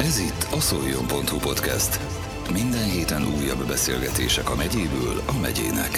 Ez 0.00 0.18
itt 0.18 0.52
a 0.52 0.60
szoljon.hu 0.60 1.38
podcast. 1.38 2.00
Minden 2.52 2.90
héten 2.90 3.22
újabb 3.22 3.66
beszélgetések 3.66 4.50
a 4.50 4.54
megyéből 4.54 5.22
a 5.26 5.38
megyének. 5.40 5.90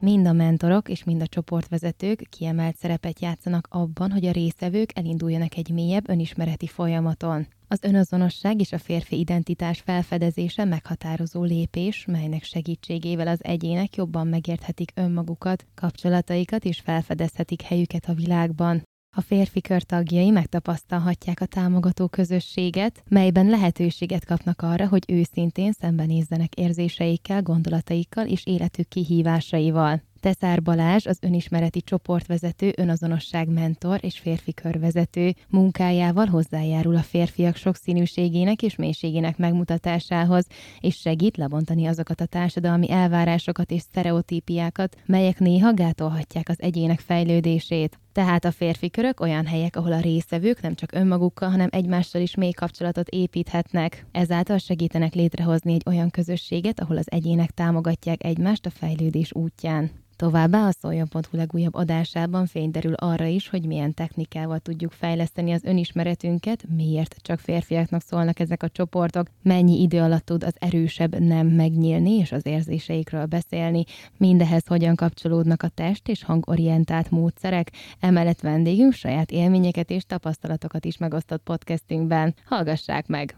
Mind 0.00 0.26
a 0.26 0.32
mentorok 0.32 0.88
és 0.88 1.04
mind 1.04 1.22
a 1.22 1.26
csoportvezetők 1.26 2.26
kiemelt 2.30 2.76
szerepet 2.76 3.20
játszanak 3.20 3.68
abban, 3.70 4.10
hogy 4.10 4.26
a 4.26 4.32
részevők 4.32 4.90
elinduljanak 4.94 5.56
egy 5.56 5.70
mélyebb 5.70 6.08
önismereti 6.08 6.66
folyamaton. 6.66 7.46
Az 7.68 7.78
önazonosság 7.82 8.60
és 8.60 8.72
a 8.72 8.78
férfi 8.78 9.18
identitás 9.18 9.80
felfedezése 9.80 10.64
meghatározó 10.64 11.42
lépés, 11.42 12.04
melynek 12.06 12.42
segítségével 12.42 13.28
az 13.28 13.44
egyének 13.44 13.96
jobban 13.96 14.26
megérthetik 14.26 14.92
önmagukat, 14.94 15.66
kapcsolataikat 15.74 16.64
és 16.64 16.80
felfedezhetik 16.80 17.62
helyüket 17.62 18.04
a 18.08 18.14
világban. 18.14 18.82
A 19.16 19.20
férfi 19.20 19.60
kör 19.60 19.82
tagjai 19.82 20.30
megtapasztalhatják 20.30 21.40
a 21.40 21.46
támogató 21.46 22.08
közösséget, 22.08 23.02
melyben 23.08 23.46
lehetőséget 23.46 24.24
kapnak 24.24 24.62
arra, 24.62 24.88
hogy 24.88 25.04
őszintén 25.08 25.72
szembenézzenek 25.72 26.54
érzéseikkel, 26.54 27.42
gondolataikkal 27.42 28.26
és 28.26 28.46
életük 28.46 28.88
kihívásaival. 28.88 30.02
Teszár 30.20 30.62
Balázs, 30.62 31.06
az 31.06 31.18
önismereti 31.20 31.82
csoportvezető, 31.82 32.72
önazonosság 32.76 33.48
mentor 33.48 33.98
és 34.02 34.18
férfi 34.18 34.54
körvezető 34.54 35.34
munkájával 35.48 36.26
hozzájárul 36.26 36.96
a 36.96 37.02
férfiak 37.02 37.56
sokszínűségének 37.56 38.62
és 38.62 38.76
mélységének 38.76 39.36
megmutatásához, 39.36 40.46
és 40.80 40.96
segít 40.96 41.36
lebontani 41.36 41.86
azokat 41.86 42.20
a 42.20 42.26
társadalmi 42.26 42.90
elvárásokat 42.90 43.70
és 43.70 43.80
sztereotípiákat, 43.80 44.96
melyek 45.06 45.38
néha 45.38 45.74
gátolhatják 45.74 46.48
az 46.48 46.60
egyének 46.60 47.00
fejlődését. 47.00 47.98
Tehát 48.18 48.44
a 48.44 48.50
férfi 48.50 48.90
körök 48.90 49.20
olyan 49.20 49.46
helyek, 49.46 49.76
ahol 49.76 49.92
a 49.92 50.00
részevők 50.00 50.60
nem 50.60 50.74
csak 50.74 50.92
önmagukkal, 50.92 51.50
hanem 51.50 51.68
egymással 51.70 52.20
is 52.20 52.34
mély 52.34 52.50
kapcsolatot 52.50 53.08
építhetnek. 53.08 54.06
Ezáltal 54.12 54.58
segítenek 54.58 55.14
létrehozni 55.14 55.72
egy 55.72 55.82
olyan 55.86 56.10
közösséget, 56.10 56.80
ahol 56.80 56.96
az 56.96 57.10
egyének 57.10 57.50
támogatják 57.50 58.24
egymást 58.24 58.66
a 58.66 58.70
fejlődés 58.70 59.34
útján. 59.34 59.90
Továbbá 60.18 60.66
a 60.66 60.72
szoljon.hu 60.72 61.36
legújabb 61.36 61.74
adásában 61.74 62.46
fényderül 62.46 62.92
arra 62.94 63.24
is, 63.24 63.48
hogy 63.48 63.66
milyen 63.66 63.94
technikával 63.94 64.58
tudjuk 64.58 64.92
fejleszteni 64.92 65.52
az 65.52 65.64
önismeretünket, 65.64 66.64
miért 66.76 67.16
csak 67.22 67.38
férfiaknak 67.38 68.02
szólnak 68.02 68.40
ezek 68.40 68.62
a 68.62 68.68
csoportok, 68.68 69.26
mennyi 69.42 69.82
idő 69.82 70.00
alatt 70.00 70.24
tud 70.24 70.44
az 70.44 70.54
erősebb 70.58 71.18
nem 71.18 71.46
megnyílni 71.46 72.10
és 72.10 72.32
az 72.32 72.46
érzéseikről 72.46 73.26
beszélni, 73.26 73.84
mindehez 74.16 74.66
hogyan 74.66 74.94
kapcsolódnak 74.94 75.62
a 75.62 75.68
test 75.68 76.08
és 76.08 76.24
hangorientált 76.24 77.10
módszerek, 77.10 77.72
emellett 78.08 78.40
vendégünk 78.40 78.92
saját 78.92 79.30
élményeket 79.30 79.90
és 79.90 80.02
tapasztalatokat 80.06 80.84
is 80.84 80.96
megosztott 80.96 81.42
podcastünkben. 81.42 82.34
Hallgassák 82.44 83.06
meg! 83.06 83.36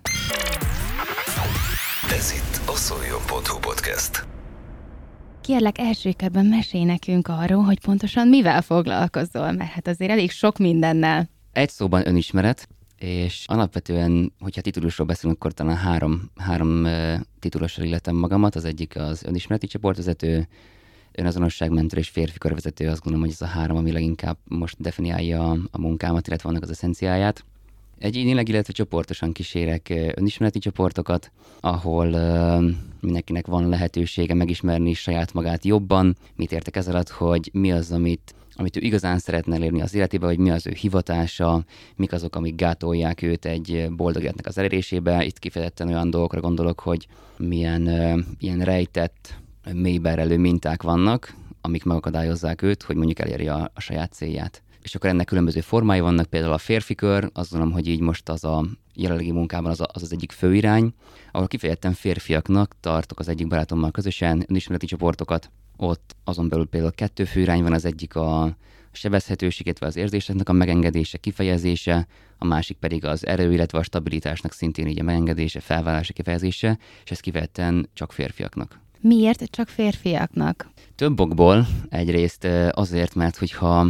Ez 2.10 2.32
itt 2.32 2.68
a 2.68 2.76
szoljon.hu 2.76 3.58
podcast. 3.60 4.26
Kérlek, 5.40 5.78
első 5.78 6.12
körben 6.12 6.46
mesélj 6.46 6.84
nekünk 6.84 7.28
arról, 7.28 7.62
hogy 7.62 7.80
pontosan 7.80 8.28
mivel 8.28 8.62
foglalkozol, 8.62 9.52
mert 9.52 9.70
hát 9.70 9.88
azért 9.88 10.10
elég 10.10 10.30
sok 10.30 10.58
mindennel. 10.58 11.28
Egy 11.52 11.70
szóban 11.70 12.06
önismeret, 12.06 12.68
és 12.98 13.44
alapvetően, 13.46 14.32
hogyha 14.40 14.60
titulusról 14.60 15.06
beszélünk, 15.06 15.38
akkor 15.38 15.52
talán 15.52 15.76
három, 15.76 16.30
három 16.36 16.86
titulusra 17.38 17.84
illetem 17.84 18.16
magamat. 18.16 18.54
Az 18.54 18.64
egyik 18.64 18.96
az 18.96 19.24
önismereti 19.24 19.66
csoportvezető, 19.66 20.48
önazonosságmentor 21.12 21.98
és 21.98 22.08
férfi 22.08 22.38
körvezető. 22.38 22.88
Azt 22.88 23.02
gondolom, 23.02 23.26
hogy 23.26 23.36
ez 23.40 23.48
a 23.48 23.50
három, 23.50 23.76
ami 23.76 23.92
leginkább 23.92 24.36
most 24.44 24.76
definiálja 24.78 25.50
a, 25.50 25.56
a 25.70 25.80
munkámat, 25.80 26.26
illetve 26.26 26.48
annak 26.48 26.62
az 26.62 26.70
eszenciáját. 26.70 27.44
Egyénileg, 27.98 28.48
illetve 28.48 28.72
csoportosan 28.72 29.32
kísérek 29.32 30.12
önismereti 30.14 30.58
csoportokat, 30.58 31.30
ahol 31.60 32.06
uh, 32.06 32.64
mindenkinek 33.00 33.46
van 33.46 33.68
lehetősége 33.68 34.34
megismerni 34.34 34.92
saját 34.92 35.32
magát 35.32 35.64
jobban. 35.64 36.16
Mit 36.36 36.52
értek 36.52 36.76
ez 36.76 36.86
hogy 37.10 37.50
mi 37.52 37.72
az, 37.72 37.92
amit 37.92 38.34
amit 38.54 38.76
ő 38.76 38.80
igazán 38.80 39.18
szeretne 39.18 39.54
elérni 39.54 39.80
az 39.80 39.94
életébe, 39.94 40.26
hogy 40.26 40.38
mi 40.38 40.50
az 40.50 40.66
ő 40.66 40.72
hivatása, 40.72 41.64
mik 41.96 42.12
azok, 42.12 42.36
amik 42.36 42.54
gátolják 42.54 43.22
őt 43.22 43.44
egy 43.44 43.86
boldog 43.90 44.22
életnek 44.22 44.46
az 44.46 44.58
elérésébe. 44.58 45.24
Itt 45.24 45.38
kifejezetten 45.38 45.88
olyan 45.88 46.10
dolgokra 46.10 46.40
gondolok, 46.40 46.80
hogy 46.80 47.06
milyen 47.36 47.82
uh, 47.86 48.18
ilyen 48.38 48.58
rejtett, 48.60 49.40
mélyberelő 49.72 50.38
minták 50.38 50.82
vannak, 50.82 51.34
amik 51.60 51.84
megakadályozzák 51.84 52.62
őt, 52.62 52.82
hogy 52.82 52.96
mondjuk 52.96 53.18
elérje 53.18 53.52
a, 53.52 53.70
a 53.74 53.80
saját 53.80 54.12
célját 54.12 54.62
és 54.82 54.94
akkor 54.94 55.10
ennek 55.10 55.26
különböző 55.26 55.60
formái 55.60 56.00
vannak, 56.00 56.26
például 56.26 56.52
a 56.52 56.58
férfi 56.58 56.94
kör, 56.94 57.30
azt 57.32 57.50
gondolom, 57.50 57.74
hogy 57.74 57.88
így 57.88 58.00
most 58.00 58.28
az 58.28 58.44
a 58.44 58.64
jelenlegi 58.94 59.32
munkában 59.32 59.70
az, 59.70 59.80
a, 59.80 59.88
az 59.92 60.02
az 60.02 60.12
egyik 60.12 60.32
főirány, 60.32 60.94
ahol 61.32 61.46
kifejezetten 61.46 61.92
férfiaknak 61.92 62.74
tartok 62.80 63.18
az 63.18 63.28
egyik 63.28 63.46
barátommal 63.46 63.90
közösen 63.90 64.44
önismereti 64.48 64.86
csoportokat. 64.86 65.50
Ott 65.76 66.16
azon 66.24 66.48
belül 66.48 66.66
például 66.66 66.92
kettő 66.92 67.24
főirány 67.24 67.62
van, 67.62 67.72
az 67.72 67.84
egyik 67.84 68.16
a 68.16 68.56
sebezhetőség, 68.92 69.66
illetve 69.66 69.86
az 69.86 69.96
érzéseknek 69.96 70.48
a 70.48 70.52
megengedése, 70.52 71.18
kifejezése, 71.18 72.06
a 72.38 72.44
másik 72.44 72.76
pedig 72.76 73.04
az 73.04 73.26
erő, 73.26 73.52
illetve 73.52 73.78
a 73.78 73.82
stabilitásnak 73.82 74.52
szintén 74.52 74.86
így 74.86 75.00
a 75.00 75.02
megengedése, 75.02 75.60
felvállása, 75.60 76.12
kifejezése, 76.12 76.78
és 77.04 77.10
ez 77.10 77.20
kifejezetten 77.20 77.88
csak 77.92 78.12
férfiaknak. 78.12 78.80
Miért 79.00 79.44
csak 79.50 79.68
férfiaknak? 79.68 80.70
Több 80.94 81.20
okból. 81.20 81.66
Egyrészt 81.88 82.46
azért, 82.70 83.14
mert 83.14 83.36
hogyha 83.36 83.86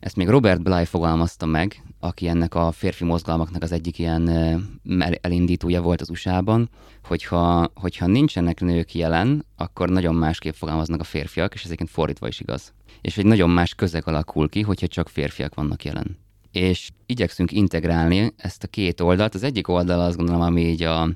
ezt 0.00 0.16
még 0.16 0.28
Robert 0.28 0.62
Bly 0.62 0.84
fogalmazta 0.84 1.46
meg, 1.46 1.82
aki 2.00 2.28
ennek 2.28 2.54
a 2.54 2.72
férfi 2.72 3.04
mozgalmaknak 3.04 3.62
az 3.62 3.72
egyik 3.72 3.98
ilyen 3.98 4.28
elindítója 5.20 5.82
volt 5.82 6.00
az 6.00 6.10
USA-ban, 6.10 6.70
hogyha, 7.04 7.70
hogyha 7.74 8.06
nincsenek 8.06 8.60
nők 8.60 8.94
jelen, 8.94 9.46
akkor 9.56 9.88
nagyon 9.88 10.14
másképp 10.14 10.54
fogalmaznak 10.54 11.00
a 11.00 11.04
férfiak, 11.04 11.54
és 11.54 11.60
ez 11.60 11.66
egyébként 11.66 11.90
fordítva 11.90 12.28
is 12.28 12.40
igaz. 12.40 12.72
És 13.00 13.18
egy 13.18 13.26
nagyon 13.26 13.50
más 13.50 13.74
közeg 13.74 14.06
alakul 14.06 14.48
ki, 14.48 14.60
hogyha 14.60 14.86
csak 14.86 15.08
férfiak 15.08 15.54
vannak 15.54 15.84
jelen. 15.84 16.18
És 16.52 16.90
igyekszünk 17.06 17.52
integrálni 17.52 18.32
ezt 18.36 18.62
a 18.62 18.68
két 18.68 19.00
oldalt. 19.00 19.34
Az 19.34 19.42
egyik 19.42 19.68
oldal 19.68 20.00
azt 20.00 20.16
gondolom, 20.16 20.40
ami 20.40 20.60
így 20.68 20.82
a 20.82 21.08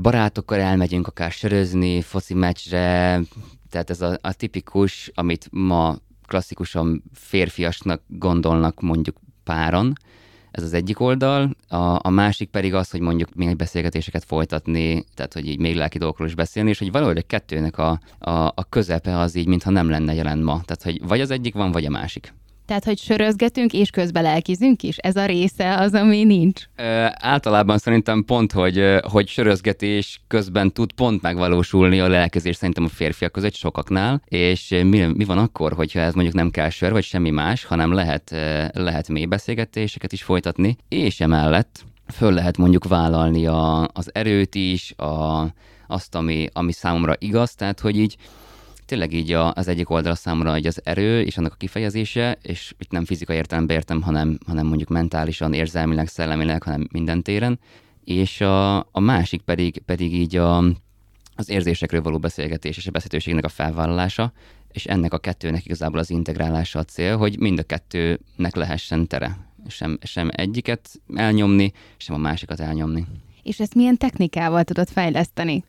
barátokkal 0.00 0.60
elmegyünk 0.60 1.06
akár 1.06 1.30
sörözni, 1.30 2.00
foci 2.00 2.34
meccsre, 2.34 3.20
tehát 3.70 3.90
ez 3.90 4.00
a, 4.00 4.18
a 4.20 4.32
tipikus, 4.32 5.10
amit 5.14 5.48
ma 5.50 5.96
klasszikusan 6.26 7.02
férfiasnak 7.12 8.02
gondolnak 8.06 8.80
mondjuk 8.80 9.16
páran, 9.44 9.92
ez 10.52 10.62
az 10.62 10.72
egyik 10.72 11.00
oldal, 11.00 11.56
a, 11.68 11.98
a 12.02 12.10
másik 12.10 12.48
pedig 12.48 12.74
az, 12.74 12.90
hogy 12.90 13.00
mondjuk 13.00 13.34
még 13.34 13.56
beszélgetéseket 13.56 14.24
folytatni, 14.24 15.04
tehát 15.14 15.32
hogy 15.32 15.48
így 15.48 15.58
még 15.58 15.76
lelki 15.76 15.98
dolgokról 15.98 16.28
is 16.28 16.34
beszélni, 16.34 16.70
és 16.70 16.78
hogy 16.78 16.92
valahogy 16.92 17.18
a 17.18 17.22
kettőnek 17.22 17.78
a, 17.78 18.00
a, 18.18 18.30
a 18.30 18.66
közepe 18.68 19.18
az 19.18 19.34
így, 19.34 19.46
mintha 19.46 19.70
nem 19.70 19.88
lenne 19.88 20.14
jelen 20.14 20.38
ma. 20.38 20.60
Tehát, 20.64 20.82
hogy 20.82 21.06
vagy 21.06 21.20
az 21.20 21.30
egyik 21.30 21.54
van, 21.54 21.72
vagy 21.72 21.84
a 21.84 21.90
másik. 21.90 22.34
Tehát, 22.66 22.84
hogy 22.84 22.98
sörözgetünk, 22.98 23.72
és 23.72 23.90
közben 23.90 24.22
lelkizünk 24.22 24.82
is? 24.82 24.96
Ez 24.96 25.16
a 25.16 25.26
része 25.26 25.74
az, 25.78 25.94
ami 25.94 26.24
nincs? 26.24 26.62
Ö, 26.76 27.06
általában 27.12 27.78
szerintem 27.78 28.24
pont, 28.24 28.52
hogy, 28.52 28.96
hogy 29.10 29.28
sörözgetés 29.28 30.20
közben 30.28 30.72
tud 30.72 30.92
pont 30.92 31.22
megvalósulni 31.22 32.00
a 32.00 32.08
lelkezés 32.08 32.56
szerintem 32.56 32.84
a 32.84 32.88
férfiak 32.88 33.32
között 33.32 33.54
sokaknál, 33.54 34.22
és 34.24 34.68
mi, 34.68 35.00
mi 35.00 35.24
van 35.24 35.38
akkor, 35.38 35.72
hogyha 35.72 36.00
ez 36.00 36.14
mondjuk 36.14 36.34
nem 36.36 36.50
kell 36.50 36.68
sör, 36.68 36.92
vagy 36.92 37.04
semmi 37.04 37.30
más, 37.30 37.64
hanem 37.64 37.92
lehet, 37.92 38.30
lehet 38.72 39.08
mély 39.08 39.24
beszélgetéseket 39.24 40.12
is 40.12 40.22
folytatni, 40.22 40.76
és 40.88 41.20
emellett 41.20 41.84
föl 42.12 42.32
lehet 42.32 42.56
mondjuk 42.56 42.88
vállalni 42.88 43.46
a, 43.46 43.88
az 43.92 44.10
erőt 44.14 44.54
is, 44.54 44.92
a, 44.96 45.46
azt, 45.86 46.14
ami, 46.14 46.48
ami 46.52 46.72
számomra 46.72 47.14
igaz, 47.18 47.54
tehát 47.54 47.80
hogy 47.80 47.98
így 47.98 48.16
tényleg 48.92 49.12
így 49.12 49.32
a, 49.32 49.52
az 49.52 49.68
egyik 49.68 49.90
oldal 49.90 50.14
számomra 50.14 50.50
hogy 50.50 50.66
az 50.66 50.80
erő 50.84 51.22
és 51.22 51.38
annak 51.38 51.52
a 51.52 51.56
kifejezése, 51.56 52.38
és 52.42 52.74
itt 52.78 52.90
nem 52.90 53.04
fizikai 53.04 53.36
értelemben 53.36 53.76
értem, 53.76 54.02
hanem, 54.02 54.38
hanem 54.46 54.66
mondjuk 54.66 54.88
mentálisan, 54.88 55.52
érzelmileg, 55.52 56.08
szellemileg, 56.08 56.62
hanem 56.62 56.88
minden 56.90 57.22
téren. 57.22 57.58
És 58.04 58.40
a, 58.40 58.78
a 58.78 59.00
másik 59.00 59.40
pedig, 59.40 59.82
pedig 59.86 60.14
így 60.14 60.36
a, 60.36 60.58
az 61.36 61.48
érzésekről 61.48 62.02
való 62.02 62.18
beszélgetés 62.18 62.76
és 62.76 62.86
a 62.86 62.90
beszélőségnek 62.90 63.44
a 63.44 63.48
felvállalása, 63.48 64.32
és 64.72 64.84
ennek 64.84 65.12
a 65.12 65.18
kettőnek 65.18 65.64
igazából 65.64 65.98
az 65.98 66.10
integrálása 66.10 66.78
a 66.78 66.84
cél, 66.84 67.16
hogy 67.16 67.38
mind 67.38 67.58
a 67.58 67.62
kettőnek 67.62 68.54
lehessen 68.54 69.06
tere. 69.06 69.38
Sem, 69.68 69.98
sem 70.02 70.28
egyiket 70.32 70.90
elnyomni, 71.14 71.72
sem 71.96 72.14
a 72.14 72.18
másikat 72.18 72.60
elnyomni. 72.60 73.06
És 73.42 73.60
ezt 73.60 73.74
milyen 73.74 73.96
technikával 73.96 74.64
tudod 74.64 74.88
fejleszteni? 74.88 75.64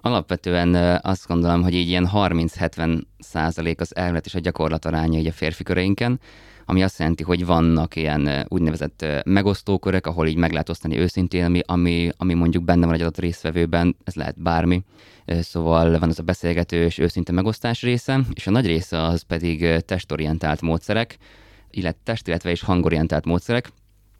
Alapvetően 0.00 0.74
azt 1.02 1.26
gondolom, 1.26 1.62
hogy 1.62 1.74
így 1.74 1.88
ilyen 1.88 2.08
30-70 2.12 3.02
százalék 3.18 3.80
az 3.80 3.96
elmélet 3.96 4.26
és 4.26 4.34
a 4.34 4.38
gyakorlat 4.38 4.84
aránya 4.84 5.18
így 5.18 5.26
a 5.26 5.32
férfi 5.32 5.62
köreinken, 5.62 6.20
ami 6.64 6.82
azt 6.82 6.98
jelenti, 6.98 7.22
hogy 7.22 7.46
vannak 7.46 7.96
ilyen 7.96 8.46
úgynevezett 8.48 9.06
megosztókörök, 9.24 10.06
ahol 10.06 10.26
így 10.26 10.36
meg 10.36 10.52
lehet 10.52 10.68
osztani 10.68 10.98
őszintén, 10.98 11.44
ami, 11.44 11.60
ami, 11.66 12.10
ami 12.16 12.34
mondjuk 12.34 12.64
benne 12.64 12.84
van 12.84 12.94
egy 12.94 13.00
adott 13.00 13.18
résztvevőben, 13.18 13.96
ez 14.04 14.14
lehet 14.14 14.42
bármi. 14.42 14.82
Szóval 15.26 15.98
van 15.98 16.08
az 16.08 16.18
a 16.18 16.22
beszélgetős, 16.22 16.98
őszinte 16.98 17.32
megosztás 17.32 17.82
része, 17.82 18.20
és 18.32 18.46
a 18.46 18.50
nagy 18.50 18.66
része 18.66 19.02
az 19.02 19.22
pedig 19.22 19.80
testorientált 19.84 20.60
módszerek, 20.60 21.16
illetve 21.70 22.00
test, 22.04 22.28
illetve 22.28 22.50
és 22.50 22.62
hangorientált 22.62 23.24
módszerek, 23.24 23.72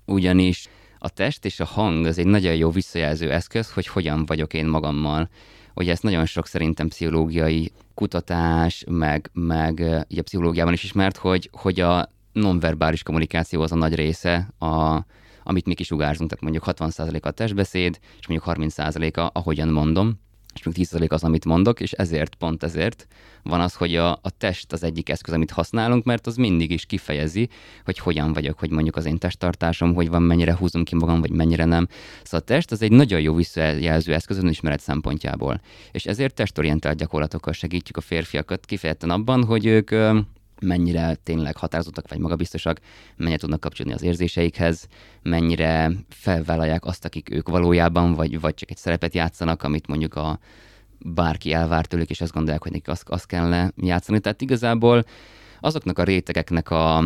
ugyanis 0.06 0.68
a 0.98 1.08
test 1.08 1.44
és 1.44 1.60
a 1.60 1.64
hang 1.64 2.06
az 2.06 2.18
egy 2.18 2.26
nagyon 2.26 2.54
jó 2.54 2.70
visszajelző 2.70 3.32
eszköz, 3.32 3.72
hogy 3.72 3.86
hogyan 3.86 4.26
vagyok 4.26 4.54
én 4.54 4.66
magammal. 4.66 5.28
Ugye 5.74 5.90
ezt 5.90 6.02
nagyon 6.02 6.26
sok 6.26 6.46
szerintem 6.46 6.88
pszichológiai 6.88 7.72
kutatás, 7.94 8.84
meg, 8.88 9.30
meg 9.32 10.04
ugye 10.10 10.22
pszichológiában 10.22 10.72
is 10.72 10.84
ismert, 10.84 11.16
hogy, 11.16 11.50
hogy 11.52 11.80
a 11.80 12.08
nonverbális 12.32 13.02
kommunikáció 13.02 13.60
az 13.60 13.72
a 13.72 13.76
nagy 13.76 13.94
része, 13.94 14.48
a, 14.58 15.04
amit 15.42 15.66
mi 15.66 15.74
kisugárzunk, 15.74 16.30
tehát 16.30 16.44
mondjuk 16.44 16.64
60% 16.66 17.22
a 17.22 17.30
testbeszéd, 17.30 17.98
és 18.18 18.26
mondjuk 18.26 18.56
30%-a, 18.56 19.38
ahogyan 19.38 19.68
mondom 19.68 20.20
és 20.54 20.62
még 20.62 20.74
10% 20.90 21.10
az, 21.10 21.24
amit 21.24 21.44
mondok, 21.44 21.80
és 21.80 21.92
ezért, 21.92 22.34
pont 22.34 22.62
ezért 22.62 23.06
van 23.42 23.60
az, 23.60 23.74
hogy 23.74 23.96
a, 23.96 24.10
a 24.12 24.30
test 24.38 24.72
az 24.72 24.82
egyik 24.82 25.08
eszköz, 25.08 25.34
amit 25.34 25.50
használunk, 25.50 26.04
mert 26.04 26.26
az 26.26 26.36
mindig 26.36 26.70
is 26.70 26.86
kifejezi, 26.86 27.48
hogy 27.84 27.98
hogyan 27.98 28.32
vagyok, 28.32 28.58
hogy 28.58 28.70
mondjuk 28.70 28.96
az 28.96 29.06
én 29.06 29.18
testtartásom, 29.18 29.94
hogy 29.94 30.08
van, 30.08 30.22
mennyire 30.22 30.56
húzom 30.56 30.84
ki 30.84 30.94
magam, 30.94 31.20
vagy 31.20 31.30
mennyire 31.30 31.64
nem. 31.64 31.88
Szóval 32.22 32.40
a 32.40 32.44
test 32.44 32.70
az 32.70 32.82
egy 32.82 32.92
nagyon 32.92 33.20
jó 33.20 33.34
visszajelző 33.34 34.14
eszköz 34.14 34.36
az 34.36 34.44
ismeret 34.44 34.80
szempontjából. 34.80 35.60
És 35.90 36.06
ezért 36.06 36.34
testorientált 36.34 36.98
gyakorlatokkal 36.98 37.52
segítjük 37.52 37.96
a 37.96 38.00
férfiakat 38.00 38.66
kifejezetten 38.66 39.10
abban, 39.10 39.44
hogy 39.44 39.66
ők 39.66 39.90
mennyire 40.60 41.14
tényleg 41.14 41.56
határozottak 41.56 42.08
vagy 42.08 42.18
magabiztosak, 42.18 42.80
mennyire 43.16 43.38
tudnak 43.38 43.60
kapcsolódni 43.60 43.96
az 43.96 44.02
érzéseikhez, 44.02 44.86
mennyire 45.22 45.90
felvállalják 46.08 46.84
azt, 46.84 47.04
akik 47.04 47.30
ők 47.34 47.48
valójában, 47.48 48.14
vagy, 48.14 48.40
vagy 48.40 48.54
csak 48.54 48.70
egy 48.70 48.76
szerepet 48.76 49.14
játszanak, 49.14 49.62
amit 49.62 49.86
mondjuk 49.86 50.14
a 50.14 50.38
bárki 50.98 51.52
elvár 51.52 51.86
tőlük, 51.86 52.10
és 52.10 52.20
azt 52.20 52.32
gondolják, 52.32 52.62
hogy 52.62 52.72
nekik 52.72 52.88
azt, 52.88 53.08
azt 53.08 53.26
kellene 53.26 53.72
játszani. 53.76 54.20
Tehát 54.20 54.40
igazából 54.40 55.04
azoknak 55.60 55.98
a 55.98 56.04
rétegeknek 56.04 56.70
a 56.70 57.04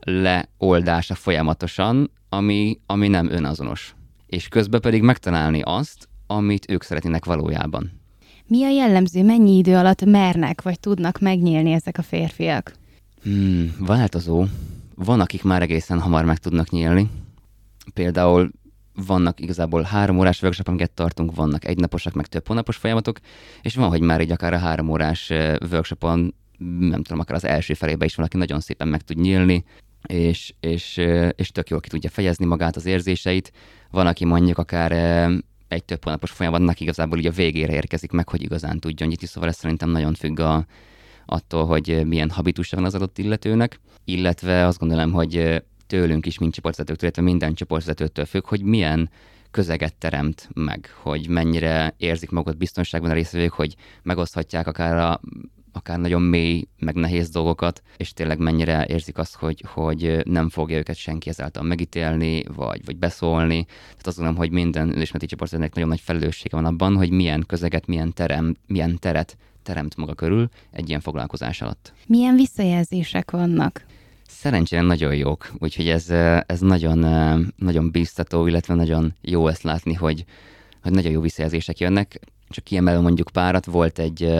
leoldása 0.00 1.14
folyamatosan, 1.14 2.10
ami, 2.28 2.80
ami 2.86 3.08
nem 3.08 3.30
önazonos. 3.30 3.94
És 4.26 4.48
közben 4.48 4.80
pedig 4.80 5.02
megtalálni 5.02 5.60
azt, 5.64 6.08
amit 6.26 6.70
ők 6.70 6.82
szeretnének 6.82 7.24
valójában. 7.24 7.90
Mi 8.46 8.64
a 8.64 8.68
jellemző, 8.68 9.22
mennyi 9.22 9.56
idő 9.56 9.76
alatt 9.76 10.04
mernek 10.04 10.62
vagy 10.62 10.80
tudnak 10.80 11.18
megnyílni 11.18 11.72
ezek 11.72 11.98
a 11.98 12.02
férfiak? 12.02 12.72
Hmm, 13.26 13.74
változó. 13.78 14.44
Van, 14.94 15.20
akik 15.20 15.42
már 15.42 15.62
egészen 15.62 16.00
hamar 16.00 16.24
meg 16.24 16.38
tudnak 16.38 16.70
nyílni. 16.70 17.10
Például 17.94 18.50
vannak 19.06 19.40
igazából 19.40 19.82
három 19.82 20.18
órás 20.18 20.42
workshop, 20.42 20.68
amiket 20.68 20.90
tartunk, 20.90 21.34
vannak 21.34 21.64
egynaposak, 21.64 22.14
meg 22.14 22.26
több 22.26 22.46
hónapos 22.46 22.76
folyamatok, 22.76 23.18
és 23.62 23.74
van, 23.74 23.88
hogy 23.88 24.00
már 24.00 24.20
egy 24.20 24.30
akár 24.30 24.52
a 24.52 24.58
három 24.58 24.88
órás 24.88 25.30
workshopon, 25.70 26.34
nem 26.78 27.02
tudom, 27.02 27.18
akár 27.18 27.36
az 27.36 27.44
első 27.44 27.74
felébe 27.74 28.04
is 28.04 28.14
valaki 28.14 28.36
nagyon 28.36 28.60
szépen 28.60 28.88
meg 28.88 29.02
tud 29.02 29.16
nyílni, 29.16 29.64
és, 30.08 30.54
és, 30.60 31.00
és 31.36 31.50
tök 31.50 31.68
jól 31.68 31.80
ki 31.80 31.88
tudja 31.88 32.10
fejezni 32.10 32.44
magát 32.44 32.76
az 32.76 32.86
érzéseit. 32.86 33.52
Van, 33.90 34.06
aki 34.06 34.24
mondjuk 34.24 34.58
akár 34.58 34.92
egy 35.68 35.84
több 35.84 36.04
hónapos 36.04 36.30
folyamatnak 36.30 36.80
igazából 36.80 37.18
így 37.18 37.26
a 37.26 37.30
végére 37.30 37.72
érkezik 37.72 38.10
meg, 38.10 38.28
hogy 38.28 38.42
igazán 38.42 38.78
tudjon 38.78 39.08
nyitni, 39.08 39.26
szóval 39.26 39.48
ez 39.48 39.56
szerintem 39.56 39.90
nagyon 39.90 40.14
függ 40.14 40.38
a, 40.40 40.66
attól, 41.26 41.66
hogy 41.66 42.06
milyen 42.06 42.30
habitusa 42.30 42.76
van 42.76 42.84
az 42.84 42.94
adott 42.94 43.18
illetőnek, 43.18 43.80
illetve 44.04 44.66
azt 44.66 44.78
gondolom, 44.78 45.12
hogy 45.12 45.62
tőlünk 45.86 46.26
is, 46.26 46.38
mint 46.38 46.54
csoportvezetőktől, 46.54 47.08
illetve 47.08 47.30
minden 47.30 47.54
csoportvezetőtől 47.54 48.24
függ, 48.24 48.46
hogy 48.46 48.62
milyen 48.62 49.10
közeget 49.50 49.94
teremt 49.94 50.48
meg, 50.54 50.90
hogy 51.02 51.28
mennyire 51.28 51.94
érzik 51.96 52.30
magukat 52.30 52.56
biztonságban 52.56 53.10
a 53.10 53.14
részvevők, 53.14 53.52
hogy 53.52 53.74
megoszthatják 54.02 54.66
akár 54.66 54.96
a 54.96 55.20
akár 55.76 55.98
nagyon 55.98 56.22
mély, 56.22 56.68
meg 56.78 56.94
nehéz 56.94 57.30
dolgokat, 57.30 57.82
és 57.96 58.12
tényleg 58.12 58.38
mennyire 58.38 58.86
érzik 58.88 59.18
azt, 59.18 59.36
hogy, 59.36 59.64
hogy 59.66 60.20
nem 60.24 60.48
fogja 60.48 60.76
őket 60.76 60.96
senki 60.96 61.28
ezáltal 61.28 61.62
megítélni, 61.62 62.44
vagy, 62.54 62.84
vagy 62.84 62.96
beszólni. 62.96 63.64
Tehát 63.64 64.06
azt 64.06 64.16
gondolom, 64.16 64.40
hogy 64.40 64.50
minden 64.50 64.88
önismereti 64.88 65.26
csoportnak 65.26 65.74
nagyon 65.74 65.88
nagy 65.88 66.00
felelőssége 66.00 66.56
van 66.56 66.64
abban, 66.64 66.96
hogy 66.96 67.10
milyen 67.10 67.44
közeget, 67.46 67.86
milyen, 67.86 68.12
terem, 68.12 68.56
milyen 68.66 68.98
teret 68.98 69.36
teremt 69.66 69.96
maga 69.96 70.14
körül 70.14 70.48
egy 70.70 70.88
ilyen 70.88 71.00
foglalkozás 71.00 71.62
alatt. 71.62 71.92
Milyen 72.06 72.34
visszajelzések 72.34 73.30
vannak? 73.30 73.84
Szerencsére 74.28 74.82
nagyon 74.82 75.14
jók, 75.14 75.52
úgyhogy 75.58 75.88
ez, 75.88 76.10
ez 76.46 76.60
nagyon, 76.60 76.98
nagyon 77.56 77.90
biztató, 77.90 78.46
illetve 78.46 78.74
nagyon 78.74 79.14
jó 79.20 79.48
ezt 79.48 79.62
látni, 79.62 79.94
hogy, 79.94 80.24
hogy 80.82 80.92
nagyon 80.92 81.12
jó 81.12 81.20
visszajelzések 81.20 81.78
jönnek. 81.78 82.20
Csak 82.48 82.64
kiemelő 82.64 83.00
mondjuk 83.00 83.30
párat, 83.32 83.64
volt 83.64 83.98
egy, 83.98 84.32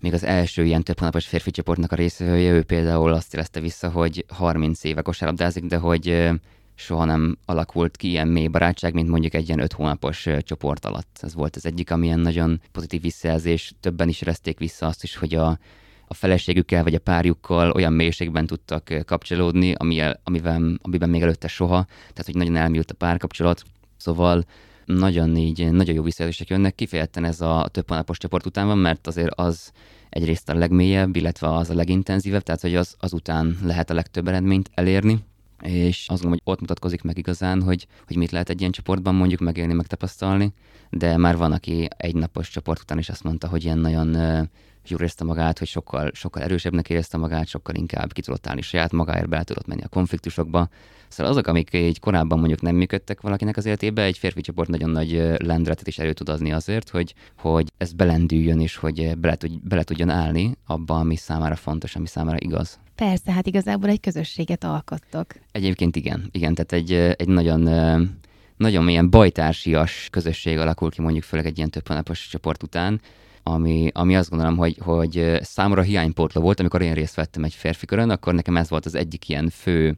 még 0.00 0.12
az 0.12 0.24
első 0.24 0.64
ilyen 0.64 0.82
több 0.82 0.98
hónapos 0.98 1.26
férfi 1.26 1.50
csoportnak 1.50 1.92
a 1.92 1.96
részvevője, 1.96 2.52
ő 2.52 2.62
például 2.62 3.12
azt 3.12 3.34
érezte 3.34 3.60
vissza, 3.60 3.90
hogy 3.90 4.24
30 4.28 4.84
éve 4.84 5.02
kosárlabdázik, 5.02 5.64
de 5.64 5.76
hogy 5.76 6.30
soha 6.78 7.04
nem 7.04 7.38
alakult 7.44 7.96
ki 7.96 8.08
ilyen 8.08 8.28
mély 8.28 8.46
barátság, 8.46 8.94
mint 8.94 9.08
mondjuk 9.08 9.34
egy 9.34 9.46
ilyen 9.46 9.60
öt 9.60 9.72
hónapos 9.72 10.26
csoport 10.40 10.84
alatt. 10.84 11.18
Ez 11.20 11.34
volt 11.34 11.56
az 11.56 11.66
egyik, 11.66 11.90
amilyen 11.90 12.20
nagyon 12.20 12.60
pozitív 12.72 13.00
visszajelzés. 13.00 13.72
Többen 13.80 14.08
is 14.08 14.20
érezték 14.20 14.58
vissza 14.58 14.86
azt 14.86 15.02
is, 15.02 15.16
hogy 15.16 15.34
a, 15.34 15.58
a 16.06 16.14
feleségükkel 16.14 16.82
vagy 16.82 16.94
a 16.94 16.98
párjukkal 16.98 17.70
olyan 17.70 17.92
mélységben 17.92 18.46
tudtak 18.46 19.02
kapcsolódni, 19.04 19.72
amivel, 19.76 20.20
amiben, 20.24 20.80
amiben 20.82 21.10
még 21.10 21.22
előtte 21.22 21.48
soha, 21.48 21.84
tehát 21.84 22.24
hogy 22.24 22.34
nagyon 22.34 22.56
elmúlt 22.56 22.90
a 22.90 22.94
párkapcsolat. 22.94 23.62
Szóval 23.96 24.44
nagyon 24.84 25.36
így, 25.36 25.70
nagyon 25.70 25.94
jó 25.94 26.02
visszajelzések 26.02 26.48
jönnek, 26.48 26.74
kifejezetten 26.74 27.24
ez 27.24 27.40
a 27.40 27.68
több 27.70 27.88
hónapos 27.88 28.18
csoport 28.18 28.46
után 28.46 28.66
van, 28.66 28.78
mert 28.78 29.06
azért 29.06 29.34
az 29.34 29.72
egyrészt 30.08 30.48
a 30.48 30.54
legmélyebb, 30.54 31.16
illetve 31.16 31.54
az 31.54 31.70
a 31.70 31.74
legintenzívebb, 31.74 32.42
tehát 32.42 32.60
hogy 32.60 32.74
az, 32.74 32.96
azután 32.98 33.56
lehet 33.62 33.90
a 33.90 33.94
legtöbb 33.94 34.28
eredményt 34.28 34.70
elérni, 34.74 35.24
és 35.62 35.98
azt 35.98 36.22
gondolom, 36.22 36.30
hogy 36.30 36.52
ott 36.52 36.60
mutatkozik 36.60 37.02
meg 37.02 37.18
igazán, 37.18 37.62
hogy, 37.62 37.86
hogy 38.06 38.16
mit 38.16 38.30
lehet 38.30 38.48
egy 38.48 38.60
ilyen 38.60 38.72
csoportban 38.72 39.14
mondjuk 39.14 39.40
megélni, 39.40 39.72
megtapasztalni, 39.72 40.52
de 40.90 41.16
már 41.16 41.36
van, 41.36 41.52
aki 41.52 41.88
egy 41.96 42.14
napos 42.14 42.48
csoport 42.48 42.80
után 42.80 42.98
is 42.98 43.08
azt 43.08 43.24
mondta, 43.24 43.48
hogy 43.48 43.64
ilyen 43.64 43.78
nagyon 43.78 44.16
jól 44.90 45.00
érezte 45.00 45.24
magát, 45.24 45.58
hogy 45.58 45.68
sokkal, 45.68 46.10
sokkal 46.14 46.42
erősebbnek 46.42 46.90
érezte 46.90 47.16
magát, 47.16 47.46
sokkal 47.46 47.74
inkább 47.74 48.12
ki 48.12 48.20
tudott 48.20 48.46
állni 48.46 48.60
saját 48.60 48.92
magáért, 48.92 49.28
be 49.28 49.42
tudott 49.44 49.66
menni 49.66 49.82
a 49.82 49.88
konfliktusokba. 49.88 50.68
Szóval 51.08 51.32
azok, 51.32 51.46
amik 51.46 51.72
így 51.72 52.00
korábban 52.00 52.38
mondjuk 52.38 52.60
nem 52.60 52.74
működtek 52.74 53.20
valakinek 53.20 53.56
az 53.56 53.66
életébe, 53.66 54.02
egy 54.02 54.18
férfi 54.18 54.40
csoport 54.40 54.68
nagyon 54.68 54.90
nagy 54.90 55.12
lendületet 55.36 55.86
is 55.86 55.98
erőt 55.98 56.16
tud 56.16 56.28
adni 56.28 56.52
azért, 56.52 56.88
hogy, 56.88 57.14
hogy 57.38 57.72
ez 57.76 57.92
belendüljön 57.92 58.60
és 58.60 58.76
hogy 58.76 59.18
bele, 59.18 59.36
tud, 59.36 59.60
bele 59.62 59.82
tudjon 59.82 60.10
állni 60.10 60.56
abba, 60.66 60.98
ami 60.98 61.16
számára 61.16 61.56
fontos, 61.56 61.96
ami 61.96 62.06
számára 62.06 62.36
igaz. 62.40 62.78
Persze, 62.98 63.32
hát 63.32 63.46
igazából 63.46 63.88
egy 63.88 64.00
közösséget 64.00 64.64
alkottok. 64.64 65.26
Egyébként 65.52 65.96
igen, 65.96 66.28
igen, 66.32 66.54
tehát 66.54 66.72
egy, 66.72 66.92
egy 66.92 67.28
nagyon 67.28 67.60
nagyon 68.56 68.88
ilyen 68.88 69.10
bajtársias 69.10 70.08
közösség 70.10 70.58
alakul 70.58 70.90
ki 70.90 71.00
mondjuk 71.02 71.24
főleg 71.24 71.46
egy 71.46 71.56
ilyen 71.56 71.70
több 71.70 71.88
hónapos 71.88 72.28
csoport 72.28 72.62
után, 72.62 73.00
ami, 73.42 73.90
ami 73.92 74.16
azt 74.16 74.30
gondolom, 74.30 74.56
hogy, 74.56 74.76
hogy 74.80 75.38
számomra 75.40 75.82
hiánypótló 75.82 76.40
volt, 76.42 76.60
amikor 76.60 76.82
én 76.82 76.94
részt 76.94 77.14
vettem 77.14 77.44
egy 77.44 77.54
férfi 77.54 77.86
körön, 77.86 78.10
akkor 78.10 78.34
nekem 78.34 78.56
ez 78.56 78.68
volt 78.68 78.86
az 78.86 78.94
egyik 78.94 79.28
ilyen 79.28 79.50
fő 79.50 79.96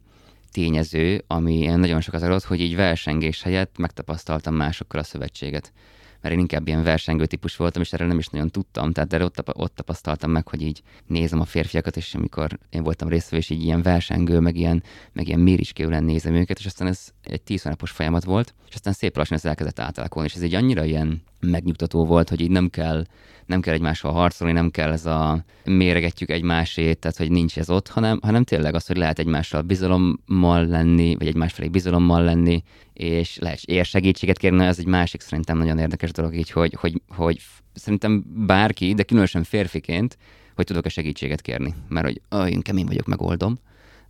tényező, 0.51 1.23
ami 1.27 1.65
nagyon 1.65 2.01
sokat 2.01 2.21
adott, 2.21 2.43
hogy 2.43 2.61
így 2.61 2.75
versengés 2.75 3.41
helyett 3.41 3.77
megtapasztaltam 3.77 4.55
másokkal 4.55 4.99
a 4.99 5.03
szövetséget 5.03 5.71
mert 6.21 6.33
én 6.33 6.39
inkább 6.39 6.67
ilyen 6.67 6.83
versengő 6.83 7.25
típus 7.25 7.55
voltam, 7.55 7.81
és 7.81 7.93
erről 7.93 8.07
nem 8.07 8.17
is 8.17 8.27
nagyon 8.27 8.49
tudtam, 8.49 8.91
tehát 8.91 9.13
erre 9.13 9.23
ott, 9.23 9.41
ott 9.53 9.75
tapasztaltam 9.75 10.31
meg, 10.31 10.47
hogy 10.47 10.61
így 10.61 10.81
nézem 11.07 11.39
a 11.39 11.45
férfiakat, 11.45 11.97
és 11.97 12.15
amikor 12.15 12.57
én 12.69 12.83
voltam 12.83 13.07
részvevő, 13.07 13.37
és 13.37 13.49
így 13.49 13.63
ilyen 13.63 13.81
versengő, 13.81 14.39
meg 14.39 14.55
ilyen, 14.55 14.83
meg 15.13 15.27
ilyen 15.27 15.39
mériskélően 15.39 16.03
nézem 16.03 16.33
őket, 16.33 16.59
és 16.59 16.65
aztán 16.65 16.87
ez 16.87 17.07
egy 17.23 17.41
tíz 17.41 17.61
hónapos 17.61 17.91
folyamat 17.91 18.23
volt, 18.23 18.53
és 18.67 18.73
aztán 18.73 18.93
szép 18.93 19.17
lassan 19.17 19.37
ez 19.37 19.45
elkezdett 19.45 19.79
átalakulni, 19.79 20.27
és 20.27 20.35
ez 20.35 20.41
egy 20.41 20.53
annyira 20.53 20.83
ilyen 20.83 21.21
megnyugtató 21.39 22.05
volt, 22.05 22.29
hogy 22.29 22.41
így 22.41 22.51
nem 22.51 22.69
kell 22.69 23.03
nem 23.45 23.61
kell 23.61 23.73
egymással 23.73 24.11
harcolni, 24.11 24.53
nem 24.53 24.69
kell 24.69 24.91
ez 24.91 25.05
a 25.05 25.43
méregetjük 25.63 26.29
egymásét, 26.29 26.99
tehát 26.99 27.17
hogy 27.17 27.31
nincs 27.31 27.57
ez 27.57 27.69
ott, 27.69 27.87
hanem, 27.87 28.19
hanem 28.21 28.43
tényleg 28.43 28.75
az, 28.75 28.85
hogy 28.85 28.97
lehet 28.97 29.19
egymással 29.19 29.61
bizalommal 29.61 30.65
lenni, 30.65 31.15
vagy 31.15 31.27
egymás 31.27 31.53
felé 31.53 31.67
bizalommal 31.67 32.23
lenni, 32.23 32.63
és 33.01 33.37
lehet 33.37 33.61
ér 33.63 33.85
segítséget 33.85 34.37
kérni, 34.37 34.65
ez 34.65 34.79
egy 34.79 34.85
másik 34.85 35.21
szerintem 35.21 35.57
nagyon 35.57 35.77
érdekes 35.77 36.11
dolog 36.11 36.35
így, 36.35 36.51
hogy, 36.51 36.73
hogy, 36.79 37.01
hogy 37.07 37.41
szerintem 37.73 38.23
bárki, 38.45 38.93
de 38.93 39.03
különösen 39.03 39.43
férfiként, 39.43 40.17
hogy 40.55 40.65
tudok 40.65 40.85
a 40.85 40.89
segítséget 40.89 41.41
kérni, 41.41 41.73
mert 41.87 42.05
hogy 42.05 42.21
oh, 42.29 42.51
én 42.51 42.61
kemény 42.61 42.85
vagyok, 42.85 43.05
megoldom, 43.05 43.59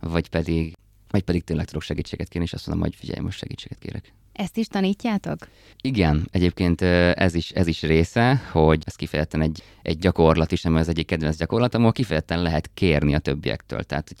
vagy 0.00 0.28
pedig, 0.28 0.76
vagy 1.10 1.22
pedig 1.22 1.44
tényleg 1.44 1.66
tudok 1.66 1.82
segítséget 1.82 2.28
kérni, 2.28 2.46
és 2.46 2.52
azt 2.52 2.66
mondom, 2.66 2.84
hogy 2.84 2.94
figyelj, 2.94 3.20
most 3.20 3.38
segítséget 3.38 3.78
kérek. 3.78 4.12
Ezt 4.32 4.56
is 4.56 4.66
tanítjátok? 4.66 5.48
Igen, 5.80 6.28
egyébként 6.30 6.82
ez 7.14 7.34
is, 7.34 7.50
ez 7.50 7.66
is 7.66 7.82
része, 7.82 8.34
hogy 8.34 8.82
ez 8.84 8.94
kifejezetten 8.94 9.40
egy, 9.40 9.62
egy 9.82 9.98
gyakorlat 9.98 10.52
is, 10.52 10.62
nem 10.62 10.74
az 10.74 10.88
egyik 10.88 11.06
kedvenc 11.06 11.36
gyakorlatom, 11.36 11.80
ahol 11.80 11.92
kifejezetten 11.92 12.42
lehet 12.42 12.70
kérni 12.74 13.14
a 13.14 13.18
többiektől. 13.18 13.82
Tehát, 13.82 14.08
hogy 14.08 14.18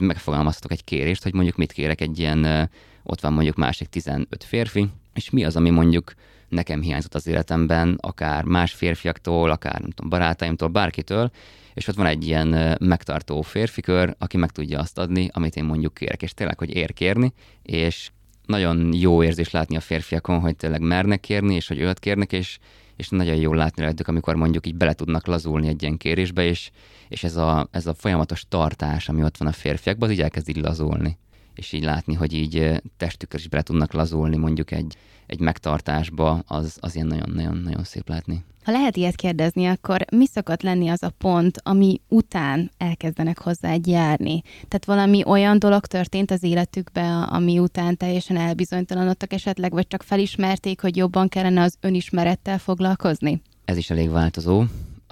megfogalmaztok 0.00 0.72
egy 0.72 0.84
kérést, 0.84 1.22
hogy 1.22 1.34
mondjuk 1.34 1.56
mit 1.56 1.72
kérek 1.72 2.00
egy 2.00 2.18
ilyen, 2.18 2.70
ott 3.02 3.20
van 3.20 3.32
mondjuk 3.32 3.56
másik 3.56 3.88
15 3.88 4.44
férfi, 4.44 4.88
és 5.14 5.30
mi 5.30 5.44
az, 5.44 5.56
ami 5.56 5.70
mondjuk 5.70 6.14
nekem 6.48 6.80
hiányzott 6.80 7.14
az 7.14 7.26
életemben, 7.26 7.98
akár 8.00 8.44
más 8.44 8.72
férfiaktól, 8.72 9.50
akár 9.50 9.80
nem 9.80 9.90
tudom, 9.90 10.10
barátaimtól, 10.10 10.68
bárkitől, 10.68 11.30
és 11.74 11.88
ott 11.88 11.94
van 11.94 12.06
egy 12.06 12.26
ilyen 12.26 12.76
megtartó 12.80 13.42
férfikör, 13.42 14.14
aki 14.18 14.36
meg 14.36 14.50
tudja 14.50 14.78
azt 14.78 14.98
adni, 14.98 15.28
amit 15.32 15.56
én 15.56 15.64
mondjuk 15.64 15.94
kérek, 15.94 16.22
és 16.22 16.34
tényleg, 16.34 16.58
hogy 16.58 16.74
ér 16.74 16.92
kérni, 16.92 17.32
és 17.62 18.10
nagyon 18.46 18.92
jó 18.92 19.22
érzés 19.22 19.50
látni 19.50 19.76
a 19.76 19.80
férfiakon, 19.80 20.40
hogy 20.40 20.56
tényleg 20.56 20.80
mernek 20.80 21.20
kérni, 21.20 21.54
és 21.54 21.68
hogy 21.68 21.78
őt 21.78 21.98
kérnek, 21.98 22.32
és, 22.32 22.58
és 22.96 23.08
nagyon 23.08 23.36
jó 23.36 23.52
látni 23.52 23.82
rajtuk, 23.82 24.08
amikor 24.08 24.34
mondjuk 24.34 24.66
így 24.66 24.74
bele 24.74 24.92
tudnak 24.92 25.26
lazulni 25.26 25.68
egy 25.68 25.82
ilyen 25.82 25.96
kérésbe, 25.96 26.44
és, 26.44 26.70
és 27.14 27.24
ez, 27.24 27.36
a, 27.36 27.68
ez 27.70 27.86
a 27.86 27.94
folyamatos 27.94 28.44
tartás, 28.48 29.08
ami 29.08 29.22
ott 29.22 29.36
van 29.36 29.48
a 29.48 29.52
férfiakban, 29.52 30.08
az 30.08 30.14
így 30.14 30.20
elkezd 30.20 30.48
így 30.48 30.56
lazulni. 30.56 31.18
És 31.54 31.72
így 31.72 31.84
látni, 31.84 32.14
hogy 32.14 32.32
így 32.32 32.82
testükkel 32.96 33.40
is 33.40 33.48
bele 33.48 33.62
tudnak 33.62 33.92
lazulni 33.92 34.36
mondjuk 34.36 34.70
egy, 34.70 34.96
egy 35.26 35.40
megtartásba, 35.40 36.42
az, 36.46 36.76
az 36.80 36.94
ilyen 36.94 37.06
nagyon-nagyon-nagyon 37.06 37.84
szép 37.84 38.08
látni. 38.08 38.44
Ha 38.64 38.72
lehet 38.72 38.96
ilyet 38.96 39.16
kérdezni, 39.16 39.66
akkor 39.66 40.04
mi 40.12 40.26
szokott 40.26 40.62
lenni 40.62 40.88
az 40.88 41.02
a 41.02 41.12
pont, 41.18 41.60
ami 41.62 42.00
után 42.08 42.70
elkezdenek 42.78 43.38
hozzá 43.38 43.70
egy 43.70 43.86
járni? 43.86 44.42
Tehát 44.68 44.84
valami 44.84 45.24
olyan 45.26 45.58
dolog 45.58 45.86
történt 45.86 46.30
az 46.30 46.42
életükben, 46.42 47.22
ami 47.22 47.58
után 47.58 47.96
teljesen 47.96 48.36
elbizonytalanodtak 48.36 49.32
esetleg, 49.32 49.72
vagy 49.72 49.86
csak 49.86 50.02
felismerték, 50.02 50.80
hogy 50.80 50.96
jobban 50.96 51.28
kellene 51.28 51.62
az 51.62 51.76
önismerettel 51.80 52.58
foglalkozni? 52.58 53.42
Ez 53.64 53.76
is 53.76 53.90
elég 53.90 54.10
változó. 54.10 54.64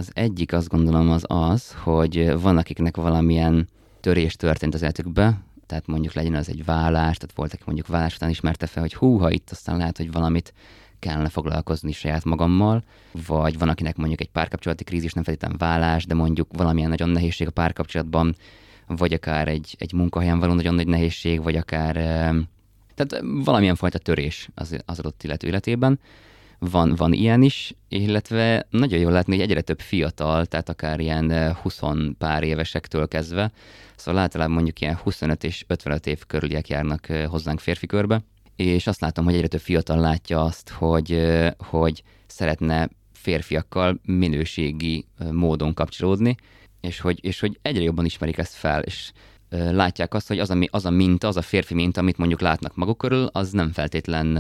Az 0.03 0.11
egyik 0.15 0.53
azt 0.53 0.69
gondolom 0.69 1.11
az 1.11 1.25
az, 1.27 1.73
hogy 1.83 2.41
van 2.41 2.57
akiknek 2.57 2.97
valamilyen 2.97 3.69
törés 4.01 4.37
történt 4.37 4.75
az 4.75 4.83
életükbe, 4.83 5.41
tehát 5.67 5.87
mondjuk 5.87 6.13
legyen 6.13 6.35
az 6.35 6.49
egy 6.49 6.65
vállás, 6.65 7.17
tehát 7.17 7.35
volt, 7.35 7.53
aki 7.53 7.63
mondjuk 7.67 7.87
vállás 7.87 8.15
után 8.15 8.31
ismerte 8.31 8.67
fel, 8.67 8.83
hogy 8.83 8.95
hú, 8.95 9.19
ha 9.19 9.31
itt 9.31 9.51
aztán 9.51 9.77
lehet, 9.77 9.97
hogy 9.97 10.13
valamit 10.13 10.55
kellene 10.99 11.29
foglalkozni 11.29 11.93
saját 11.93 12.25
magammal, 12.25 12.83
vagy 13.27 13.59
van, 13.59 13.69
akinek 13.69 13.97
mondjuk 13.97 14.21
egy 14.21 14.31
párkapcsolati 14.31 14.85
krízis, 14.85 15.13
nem 15.13 15.25
feltétlenül 15.25 15.59
vállás, 15.59 16.07
de 16.07 16.15
mondjuk 16.15 16.49
valamilyen 16.53 16.91
nagyon 16.91 17.09
nehézség 17.09 17.47
a 17.47 17.51
párkapcsolatban, 17.51 18.37
vagy 18.87 19.13
akár 19.13 19.49
egy, 19.49 19.77
egy 19.79 19.93
munkahelyen 19.93 20.39
való 20.39 20.53
nagyon 20.53 20.75
nagy 20.75 20.87
nehézség, 20.89 21.43
vagy 21.43 21.57
akár 21.57 21.95
tehát 22.95 23.25
valamilyen 23.45 23.77
fajta 23.77 23.99
törés 23.99 24.49
az, 24.55 24.77
az 24.85 24.99
adott 24.99 25.23
illető 25.23 25.47
életében. 25.47 25.99
Van, 26.71 26.95
van 26.95 27.13
ilyen 27.13 27.43
is, 27.43 27.75
illetve 27.89 28.67
nagyon 28.71 28.99
jól 28.99 29.13
látni, 29.13 29.35
hogy 29.35 29.45
egyre 29.45 29.61
több 29.61 29.81
fiatal, 29.81 30.47
tehát 30.47 30.69
akár 30.69 31.01
ilyen 31.01 31.55
20 31.55 31.81
pár 32.19 32.43
évesektől 32.43 33.09
kezdve, 33.09 33.53
szóval 33.97 34.21
általában 34.21 34.55
mondjuk 34.55 34.81
ilyen 34.81 34.97
25 34.97 35.45
és 35.45 35.65
55 35.67 36.07
év 36.07 36.27
körüliek 36.27 36.69
járnak 36.69 37.07
hozzánk 37.07 37.61
férfi 37.61 37.87
körbe, 37.87 38.23
és 38.57 38.87
azt 38.87 39.01
látom, 39.01 39.25
hogy 39.25 39.35
egyre 39.35 39.47
több 39.47 39.61
fiatal 39.61 39.99
látja 39.99 40.43
azt, 40.43 40.69
hogy, 40.69 41.23
hogy 41.59 42.03
szeretne 42.27 42.89
férfiakkal 43.13 44.01
minőségi 44.05 45.07
módon 45.31 45.75
kapcsolódni, 45.75 46.37
és 46.81 47.01
hogy, 47.01 47.19
és 47.25 47.41
hogy 47.41 47.59
egyre 47.63 47.83
jobban 47.83 48.05
ismerik 48.05 48.39
ezt 48.39 48.55
fel, 48.55 48.83
és 48.83 49.13
látják 49.53 50.15
azt, 50.15 50.29
hogy 50.29 50.39
az 50.39 50.51
a, 50.51 50.59
az 50.71 50.85
a 50.85 50.91
minta, 50.91 51.29
az 51.29 51.37
a 51.37 51.43
férfi 51.43 51.75
minta, 51.75 52.01
amit 52.01 52.17
mondjuk 52.17 52.41
látnak 52.41 52.77
maguk 52.77 52.99
körül, 52.99 53.29
az 53.33 53.51
nem 53.51 53.73
feltétlen 53.73 54.33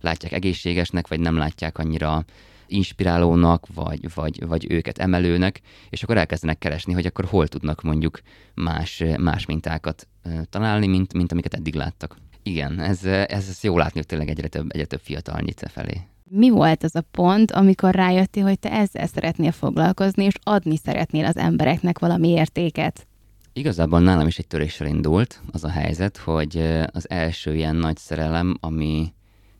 látják 0.00 0.32
egészségesnek, 0.32 1.08
vagy 1.08 1.20
nem 1.20 1.36
látják 1.36 1.78
annyira 1.78 2.24
inspirálónak, 2.66 3.66
vagy, 3.74 4.14
vagy, 4.14 4.46
vagy 4.46 4.66
őket 4.70 4.98
emelőnek, 4.98 5.60
és 5.90 6.02
akkor 6.02 6.16
elkezdenek 6.16 6.58
keresni, 6.58 6.92
hogy 6.92 7.06
akkor 7.06 7.24
hol 7.24 7.48
tudnak 7.48 7.82
mondjuk 7.82 8.20
más, 8.54 9.02
más 9.18 9.46
mintákat 9.46 10.08
találni, 10.50 10.86
mint, 10.86 11.12
mint 11.12 11.32
amiket 11.32 11.54
eddig 11.54 11.74
láttak. 11.74 12.16
Igen, 12.42 12.80
ez, 12.80 13.04
ez, 13.04 13.26
ez 13.28 13.58
jó 13.62 13.78
látni, 13.78 13.98
hogy 13.98 14.06
tényleg 14.06 14.28
egyre 14.28 14.48
több, 14.48 14.70
egyre 14.72 14.86
több 14.86 15.00
fiatal 15.02 15.40
nyit 15.40 15.70
felé. 15.72 16.00
Mi 16.34 16.50
volt 16.50 16.84
az 16.84 16.94
a 16.94 17.00
pont, 17.10 17.50
amikor 17.50 17.94
rájöttél, 17.94 18.42
hogy 18.42 18.58
te 18.58 18.70
ezzel 18.70 19.06
szeretnél 19.06 19.52
foglalkozni, 19.52 20.24
és 20.24 20.34
adni 20.42 20.76
szeretnél 20.76 21.24
az 21.24 21.36
embereknek 21.36 21.98
valami 21.98 22.28
értéket? 22.28 23.06
Igazából 23.54 24.00
nálam 24.00 24.26
is 24.26 24.38
egy 24.38 24.46
töréssel 24.46 24.86
indult 24.86 25.40
az 25.50 25.64
a 25.64 25.68
helyzet, 25.68 26.16
hogy 26.16 26.56
az 26.92 27.10
első 27.10 27.54
ilyen 27.54 27.76
nagy 27.76 27.96
szerelem, 27.96 28.56
ami 28.60 29.12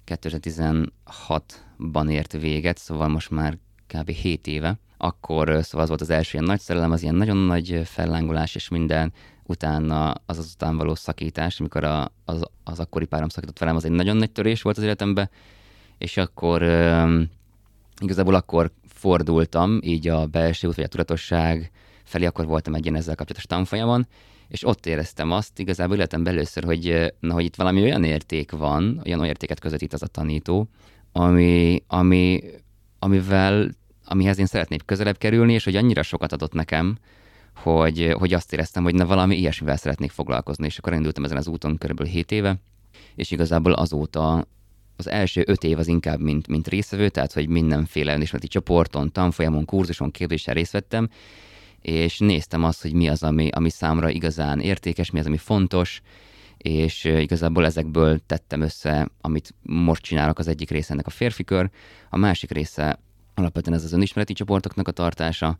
2016-ban 0.06 2.10
ért 2.10 2.32
véget, 2.32 2.78
szóval 2.78 3.08
most 3.08 3.30
már 3.30 3.58
kb. 3.86 4.10
7 4.10 4.46
éve, 4.46 4.78
akkor 4.96 5.48
szóval 5.48 5.80
az 5.80 5.88
volt 5.88 6.00
az 6.00 6.10
első 6.10 6.30
ilyen 6.32 6.44
nagy 6.44 6.60
szerelem, 6.60 6.90
az 6.90 7.02
ilyen 7.02 7.14
nagyon 7.14 7.36
nagy 7.36 7.80
fellángolás 7.84 8.54
és 8.54 8.68
minden, 8.68 9.12
utána 9.44 10.10
az 10.10 10.38
az 10.38 10.50
után 10.54 10.76
való 10.76 10.94
szakítás, 10.94 11.60
amikor 11.60 11.84
a, 11.84 12.12
az, 12.24 12.42
az 12.64 12.80
akkori 12.80 13.04
párom 13.04 13.28
szakított 13.28 13.58
velem, 13.58 13.76
az 13.76 13.84
egy 13.84 13.90
nagyon 13.90 14.16
nagy 14.16 14.30
törés 14.30 14.62
volt 14.62 14.76
az 14.76 14.82
életemben, 14.82 15.30
és 15.98 16.16
akkor 16.16 16.62
igazából 18.00 18.34
akkor 18.34 18.72
fordultam 18.86 19.78
így 19.82 20.08
a 20.08 20.26
belső 20.26 20.68
út, 20.68 20.74
vagy 20.74 20.84
a 20.84 20.88
tudatosság 20.88 21.70
felé, 22.12 22.24
akkor 22.26 22.46
voltam 22.46 22.74
egy 22.74 22.84
ilyen 22.84 22.96
ezzel 22.96 23.14
kapcsolatos 23.14 23.46
tanfolyamon, 23.46 24.06
és 24.48 24.66
ott 24.66 24.86
éreztem 24.86 25.30
azt 25.30 25.58
igazából 25.58 25.96
életemben 25.96 26.32
először, 26.32 26.64
hogy, 26.64 27.14
na, 27.20 27.32
hogy 27.32 27.44
itt 27.44 27.56
valami 27.56 27.82
olyan 27.82 28.04
érték 28.04 28.50
van, 28.50 29.00
olyan 29.04 29.24
értéket 29.24 29.60
közvetít 29.60 29.92
az 29.92 30.02
a 30.02 30.06
tanító, 30.06 30.68
ami, 31.12 31.82
ami, 31.86 32.40
amivel, 32.98 33.70
amihez 34.04 34.38
én 34.38 34.46
szeretnék 34.46 34.82
közelebb 34.84 35.18
kerülni, 35.18 35.52
és 35.52 35.64
hogy 35.64 35.76
annyira 35.76 36.02
sokat 36.02 36.32
adott 36.32 36.52
nekem, 36.52 36.98
hogy, 37.54 38.14
hogy 38.18 38.32
azt 38.32 38.52
éreztem, 38.52 38.82
hogy 38.82 38.94
na 38.94 39.06
valami 39.06 39.36
ilyesmivel 39.36 39.76
szeretnék 39.76 40.10
foglalkozni, 40.10 40.66
és 40.66 40.78
akkor 40.78 40.92
indultam 40.92 41.24
ezen 41.24 41.36
az 41.36 41.46
úton 41.46 41.78
körülbelül 41.78 42.12
7 42.12 42.32
éve, 42.32 42.56
és 43.14 43.30
igazából 43.30 43.72
azóta 43.72 44.46
az 44.96 45.08
első 45.08 45.42
öt 45.46 45.64
év 45.64 45.78
az 45.78 45.86
inkább, 45.86 46.20
mint, 46.20 46.48
mint 46.48 46.68
részvevő, 46.68 47.08
tehát 47.08 47.32
hogy 47.32 47.48
mindenféle 47.48 48.14
önismereti 48.14 48.48
csoporton, 48.48 49.12
tanfolyamon, 49.12 49.64
kurzuson, 49.64 50.10
kérdéssel 50.10 50.54
részt 50.54 50.72
vettem, 50.72 51.08
és 51.82 52.18
néztem 52.18 52.64
azt, 52.64 52.82
hogy 52.82 52.92
mi 52.92 53.08
az, 53.08 53.22
ami, 53.22 53.48
ami 53.48 53.70
számra 53.70 54.10
igazán 54.10 54.60
értékes, 54.60 55.10
mi 55.10 55.18
az, 55.18 55.26
ami 55.26 55.36
fontos, 55.36 56.00
és 56.56 57.04
igazából 57.04 57.64
ezekből 57.64 58.20
tettem 58.26 58.60
össze, 58.60 59.10
amit 59.20 59.54
most 59.62 60.02
csinálok 60.02 60.38
az 60.38 60.48
egyik 60.48 60.70
része 60.70 60.92
ennek 60.92 61.06
a 61.06 61.10
férfi 61.10 61.44
kör, 61.44 61.70
a 62.10 62.16
másik 62.16 62.50
része 62.50 63.00
alapvetően 63.34 63.76
ez 63.76 63.84
az 63.84 63.92
önismereti 63.92 64.32
csoportoknak 64.32 64.88
a 64.88 64.92
tartása, 64.92 65.58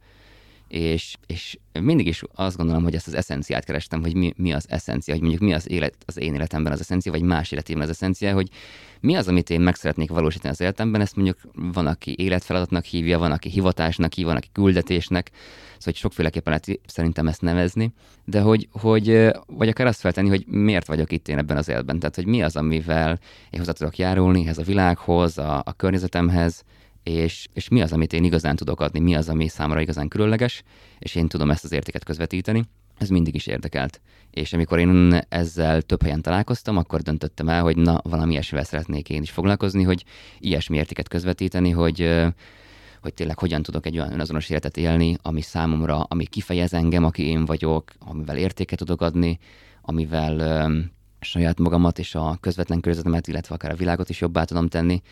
és, 0.72 1.16
és 1.26 1.58
mindig 1.80 2.06
is 2.06 2.22
azt 2.34 2.56
gondolom, 2.56 2.82
hogy 2.82 2.94
ezt 2.94 3.06
az 3.06 3.14
eszenciát 3.14 3.64
kerestem, 3.64 4.00
hogy 4.00 4.14
mi, 4.14 4.32
mi 4.36 4.52
az 4.52 4.66
eszencia, 4.68 5.14
hogy 5.14 5.22
mondjuk 5.22 5.42
mi 5.42 5.54
az 5.54 5.70
élet 5.70 5.94
az 6.06 6.18
én 6.18 6.34
életemben 6.34 6.72
az 6.72 6.80
eszencia, 6.80 7.12
vagy 7.12 7.22
más 7.22 7.52
életében 7.52 7.82
az 7.82 7.88
eszencia, 7.88 8.34
hogy 8.34 8.48
mi 9.00 9.14
az, 9.14 9.28
amit 9.28 9.50
én 9.50 9.60
meg 9.60 9.74
szeretnék 9.74 10.10
valósítani 10.10 10.52
az 10.52 10.60
életemben, 10.60 11.00
ezt 11.00 11.16
mondjuk 11.16 11.38
van, 11.52 11.86
aki 11.86 12.14
életfeladatnak 12.18 12.84
hívja, 12.84 13.18
van, 13.18 13.32
aki 13.32 13.48
hivatásnak 13.48 14.12
hív, 14.12 14.26
van, 14.26 14.36
aki 14.36 14.48
küldetésnek, 14.52 15.30
szóval 15.32 15.78
hogy 15.84 15.96
sokféleképpen 15.96 16.60
lehet 16.66 16.80
szerintem 16.86 17.28
ezt 17.28 17.42
nevezni, 17.42 17.92
de 18.24 18.40
hogy, 18.40 18.68
hogy 18.72 19.30
vagy 19.46 19.68
akár 19.68 19.86
azt 19.86 20.00
feltenni, 20.00 20.28
hogy 20.28 20.44
miért 20.46 20.86
vagyok 20.86 21.12
itt 21.12 21.28
én 21.28 21.38
ebben 21.38 21.56
az 21.56 21.68
életben, 21.68 21.98
tehát 21.98 22.14
hogy 22.14 22.26
mi 22.26 22.42
az, 22.42 22.56
amivel 22.56 23.18
én 23.50 23.58
hozzá 23.58 23.72
tudok 23.72 23.98
járulni 23.98 24.42
ehhez 24.42 24.58
a 24.58 24.62
világhoz, 24.62 25.38
a, 25.38 25.62
a 25.64 25.72
környezetemhez, 25.72 26.64
és, 27.02 27.48
és 27.52 27.68
mi 27.68 27.82
az, 27.82 27.92
amit 27.92 28.12
én 28.12 28.24
igazán 28.24 28.56
tudok 28.56 28.80
adni, 28.80 29.00
mi 29.00 29.14
az, 29.14 29.28
ami 29.28 29.48
számomra 29.48 29.80
igazán 29.80 30.08
különleges, 30.08 30.62
és 30.98 31.14
én 31.14 31.28
tudom 31.28 31.50
ezt 31.50 31.64
az 31.64 31.72
értéket 31.72 32.04
közvetíteni. 32.04 32.64
Ez 32.98 33.08
mindig 33.08 33.34
is 33.34 33.46
érdekelt. 33.46 34.00
És 34.30 34.52
amikor 34.52 34.78
én 34.78 35.20
ezzel 35.28 35.82
több 35.82 36.02
helyen 36.02 36.22
találkoztam, 36.22 36.76
akkor 36.76 37.00
döntöttem 37.00 37.48
el, 37.48 37.62
hogy 37.62 37.76
na, 37.76 38.00
valami 38.02 38.32
ilyesmivel 38.32 38.64
szeretnék 38.64 39.08
én 39.08 39.22
is 39.22 39.30
foglalkozni, 39.30 39.82
hogy 39.82 40.04
ilyesmi 40.38 40.76
értéket 40.76 41.08
közvetíteni, 41.08 41.70
hogy, 41.70 42.22
hogy 43.00 43.14
tényleg 43.14 43.38
hogyan 43.38 43.62
tudok 43.62 43.86
egy 43.86 43.98
olyan 43.98 44.12
önazonos 44.12 44.50
életet 44.50 44.76
élni, 44.76 45.16
ami 45.22 45.40
számomra, 45.40 46.00
ami 46.00 46.24
kifejez 46.24 46.74
engem, 46.74 47.04
aki 47.04 47.26
én 47.26 47.44
vagyok, 47.44 47.92
amivel 47.98 48.36
értéket 48.36 48.78
tudok 48.78 49.00
adni, 49.00 49.38
amivel 49.82 50.70
saját 51.20 51.58
magamat 51.58 51.98
és 51.98 52.14
a 52.14 52.38
közvetlen 52.40 52.80
környezetemet, 52.80 53.26
illetve 53.26 53.54
akár 53.54 53.70
a 53.70 53.76
világot 53.76 54.08
is 54.08 54.20
jobbá 54.20 54.44
tudom 54.44 54.68
tenni 54.68 55.02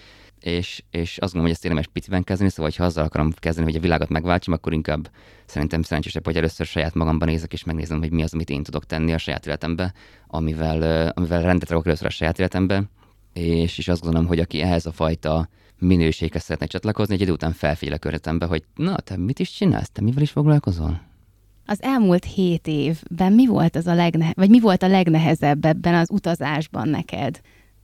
és, 0.41 0.83
és 0.91 1.11
azt 1.11 1.33
gondolom, 1.33 1.43
hogy 1.43 1.51
ezt 1.51 1.65
érdemes 1.65 1.87
piciben 1.87 2.25
kezdeni, 2.25 2.51
szóval 2.51 2.71
ha 2.77 2.85
azzal 2.85 3.05
akarom 3.05 3.33
kezdeni, 3.33 3.67
hogy 3.67 3.77
a 3.77 3.81
világot 3.81 4.09
megváltsam, 4.09 4.55
akkor 4.55 4.73
inkább 4.73 5.11
szerintem 5.47 5.83
szerencsésebb, 5.83 6.25
hogy 6.25 6.37
először 6.37 6.67
saját 6.67 6.95
magamban 6.95 7.29
nézek, 7.29 7.53
és 7.53 7.65
megnézem, 7.65 7.99
hogy 7.99 8.11
mi 8.11 8.23
az, 8.23 8.35
amit 8.35 8.51
én 8.51 8.63
tudok 8.63 8.87
tenni 8.87 9.13
a 9.13 9.19
saját 9.19 9.47
életembe, 9.47 9.93
amivel, 10.27 11.09
amivel 11.09 11.43
rendet 11.43 11.69
rakok 11.69 11.87
először 11.87 12.07
a 12.07 12.11
saját 12.11 12.39
életembe, 12.39 12.83
és, 13.33 13.79
és 13.79 13.89
azt 13.89 14.03
gondolom, 14.03 14.27
hogy 14.27 14.39
aki 14.39 14.61
ehhez 14.61 14.87
a 14.87 14.93
fajta 14.93 15.49
minőséghez 15.79 16.43
szeretne 16.43 16.67
csatlakozni, 16.67 17.15
egy 17.15 17.21
idő 17.21 17.33
után 17.33 17.53
felfigyel 17.53 17.95
a 17.95 17.99
környezetembe, 17.99 18.47
hogy 18.47 18.65
na, 18.75 18.97
te 18.97 19.17
mit 19.17 19.39
is 19.39 19.51
csinálsz, 19.51 19.91
te 19.93 20.03
mivel 20.03 20.23
is 20.23 20.31
foglalkozol? 20.31 21.01
Az 21.67 21.83
elmúlt 21.83 22.25
hét 22.25 22.67
évben 22.67 23.33
mi 23.33 23.47
volt 23.47 23.77
az 23.77 23.87
a 23.87 23.95
legnehe- 23.95 24.37
vagy 24.37 24.51
mi 24.51 24.61
volt 24.61 24.83
a 24.83 24.89
legnehezebb 24.89 25.65
ebben 25.65 25.95
az 25.95 26.11
utazásban 26.11 26.89
neked? 26.89 27.41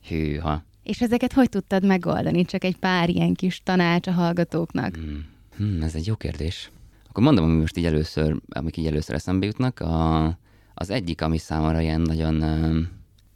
Hűha. 0.07 0.63
És 0.87 1.01
ezeket 1.01 1.33
hogy 1.33 1.49
tudtad 1.49 1.85
megoldani? 1.85 2.45
Csak 2.45 2.63
egy 2.63 2.77
pár 2.77 3.09
ilyen 3.09 3.33
kis 3.33 3.61
tanács 3.63 4.07
a 4.07 4.11
hallgatóknak. 4.11 4.95
Hmm. 4.95 5.25
Hmm, 5.57 5.81
ez 5.81 5.95
egy 5.95 6.07
jó 6.07 6.15
kérdés. 6.15 6.71
Akkor 7.09 7.23
mondom, 7.23 7.43
ami 7.43 7.59
most 7.59 7.77
így 7.77 7.85
először, 7.85 8.35
amik 8.49 8.77
így 8.77 8.85
először 8.85 9.15
eszembe 9.15 9.45
jutnak. 9.45 9.79
A, 9.79 10.25
az 10.73 10.89
egyik, 10.89 11.21
ami 11.21 11.37
számomra 11.37 11.81
ilyen 11.81 12.01
nagyon 12.01 12.43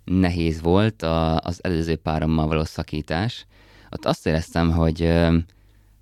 nehéz 0.05 0.61
volt, 0.61 1.01
a, 1.01 1.37
az 1.37 1.59
előző 1.63 1.95
párommal 1.95 2.47
való 2.47 2.63
szakítás. 2.63 3.45
Ott 3.89 4.05
azt 4.05 4.27
éreztem, 4.27 4.71
hogy 4.71 5.01
uh, 5.01 5.35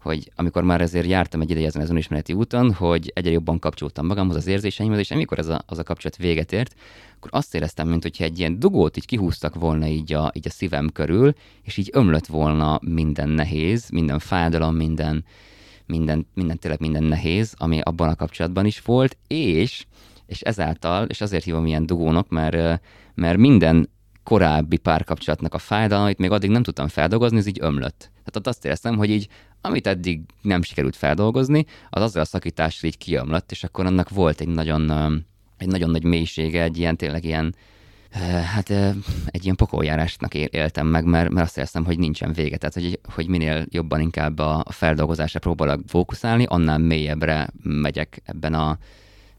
hogy 0.02 0.32
amikor 0.36 0.64
már 0.64 0.82
ezért 0.82 1.08
jártam 1.08 1.42
egy 1.42 1.50
ideje 1.50 1.68
ezen 1.68 1.82
az 1.82 1.90
önismereti 1.90 2.34
úton, 2.34 2.74
hogy 2.74 3.12
egyre 3.16 3.32
jobban 3.32 3.60
kapcsoltam 3.60 4.06
magamhoz 4.06 4.36
az 4.36 4.48
érzéseimhez, 4.48 5.00
és 5.00 5.12
amikor 5.12 5.40
ez 5.40 5.48
a, 5.48 5.62
az 5.66 5.78
a 5.78 5.84
kapcsolat 5.84 6.18
véget 6.18 6.52
ért, 6.52 6.76
akkor 7.16 7.30
azt 7.34 7.56
éreztem, 7.56 7.88
mint 7.88 8.04
hogyha 8.04 8.24
egy 8.24 8.40
ilyen 8.40 8.60
dugót 8.60 8.98
így 8.98 9.06
kihúztak 9.06 9.56
volna 9.56 9.88
így 9.88 10.14
a, 10.14 10.32
így 10.34 10.48
a 10.48 10.52
szívem 10.52 10.90
körül, 10.90 11.34
és 11.64 11.78
így 11.78 11.90
ömlött 11.94 12.26
volna 12.26 12.80
minden 12.84 13.30
nehéz, 13.30 13.90
minden 13.90 14.20
fájdalom, 14.20 14.76
minden, 14.76 15.26
minden, 15.86 16.28
minden 16.34 16.60
tényleg 16.60 16.80
minden 16.80 17.04
nehéz, 17.04 17.54
ami 17.58 17.80
abban 17.80 18.10
a 18.10 18.16
kapcsolatban 18.16 18.66
is 18.66 18.82
volt, 18.82 19.18
és, 19.28 19.86
és 20.26 20.42
ezáltal, 20.42 21.06
és 21.06 21.22
azért 21.22 21.44
hívom 21.44 21.66
ilyen 21.66 21.86
dugónak, 21.86 22.30
mert, 22.30 22.82
mert 23.14 23.38
minden 23.38 23.90
korábbi 24.24 24.78
párkapcsolatnak 24.78 25.54
a 25.54 25.58
fájdalmait 25.58 26.18
még 26.18 26.32
addig 26.32 26.50
nem 26.50 26.64
tudtam 26.64 26.88
feldolgozni, 26.88 27.38
ez 27.38 27.46
így 27.46 27.60
ömlött. 27.62 28.00
Tehát 28.00 28.36
ott 28.36 28.48
azt 28.48 28.66
éreztem, 28.66 28.98
hogy 28.98 29.10
így 29.10 29.28
amit 29.62 29.88
eddig 29.88 30.22
nem 30.42 30.62
sikerült 30.62 30.96
feldolgozni, 30.96 31.66
az 31.90 32.02
azzal 32.02 32.22
a 32.22 32.26
szakítással 32.26 32.90
így 32.90 32.98
kiömlött, 32.98 33.52
és 33.52 33.64
akkor 33.64 33.86
annak 33.86 34.10
volt 34.10 34.42
egy 34.42 34.48
nagyon, 34.48 34.92
egy 35.58 35.68
nagyon 35.68 35.90
nagy 35.90 36.04
mélysége, 36.04 36.64
egy 36.64 36.78
ilyen 36.78 36.98
tényleg 36.98 37.24
ilyen, 37.24 37.56
hát 38.56 38.70
egy 39.26 39.44
ilyen 39.44 39.56
pokoljárásnak 39.56 40.34
éltem 40.34 40.88
meg, 40.88 41.06
mert, 41.06 41.30
mert 41.30 41.46
azt 41.46 41.58
éreztem, 41.58 41.86
hogy 41.86 42.00
nincsen 42.00 42.34
vége. 42.34 42.58
Tehát, 42.58 42.74
hogy, 42.74 43.00
hogy 43.14 43.28
minél 43.28 43.66
jobban 43.70 44.02
inkább 44.02 44.40
a 44.40 44.64
feldolgozásra 44.70 45.40
próbálok 45.40 45.82
fókuszálni, 45.88 46.46
annál 46.48 46.78
mélyebbre 46.78 47.50
megyek 47.64 48.22
ebben 48.26 48.54
a, 48.54 48.78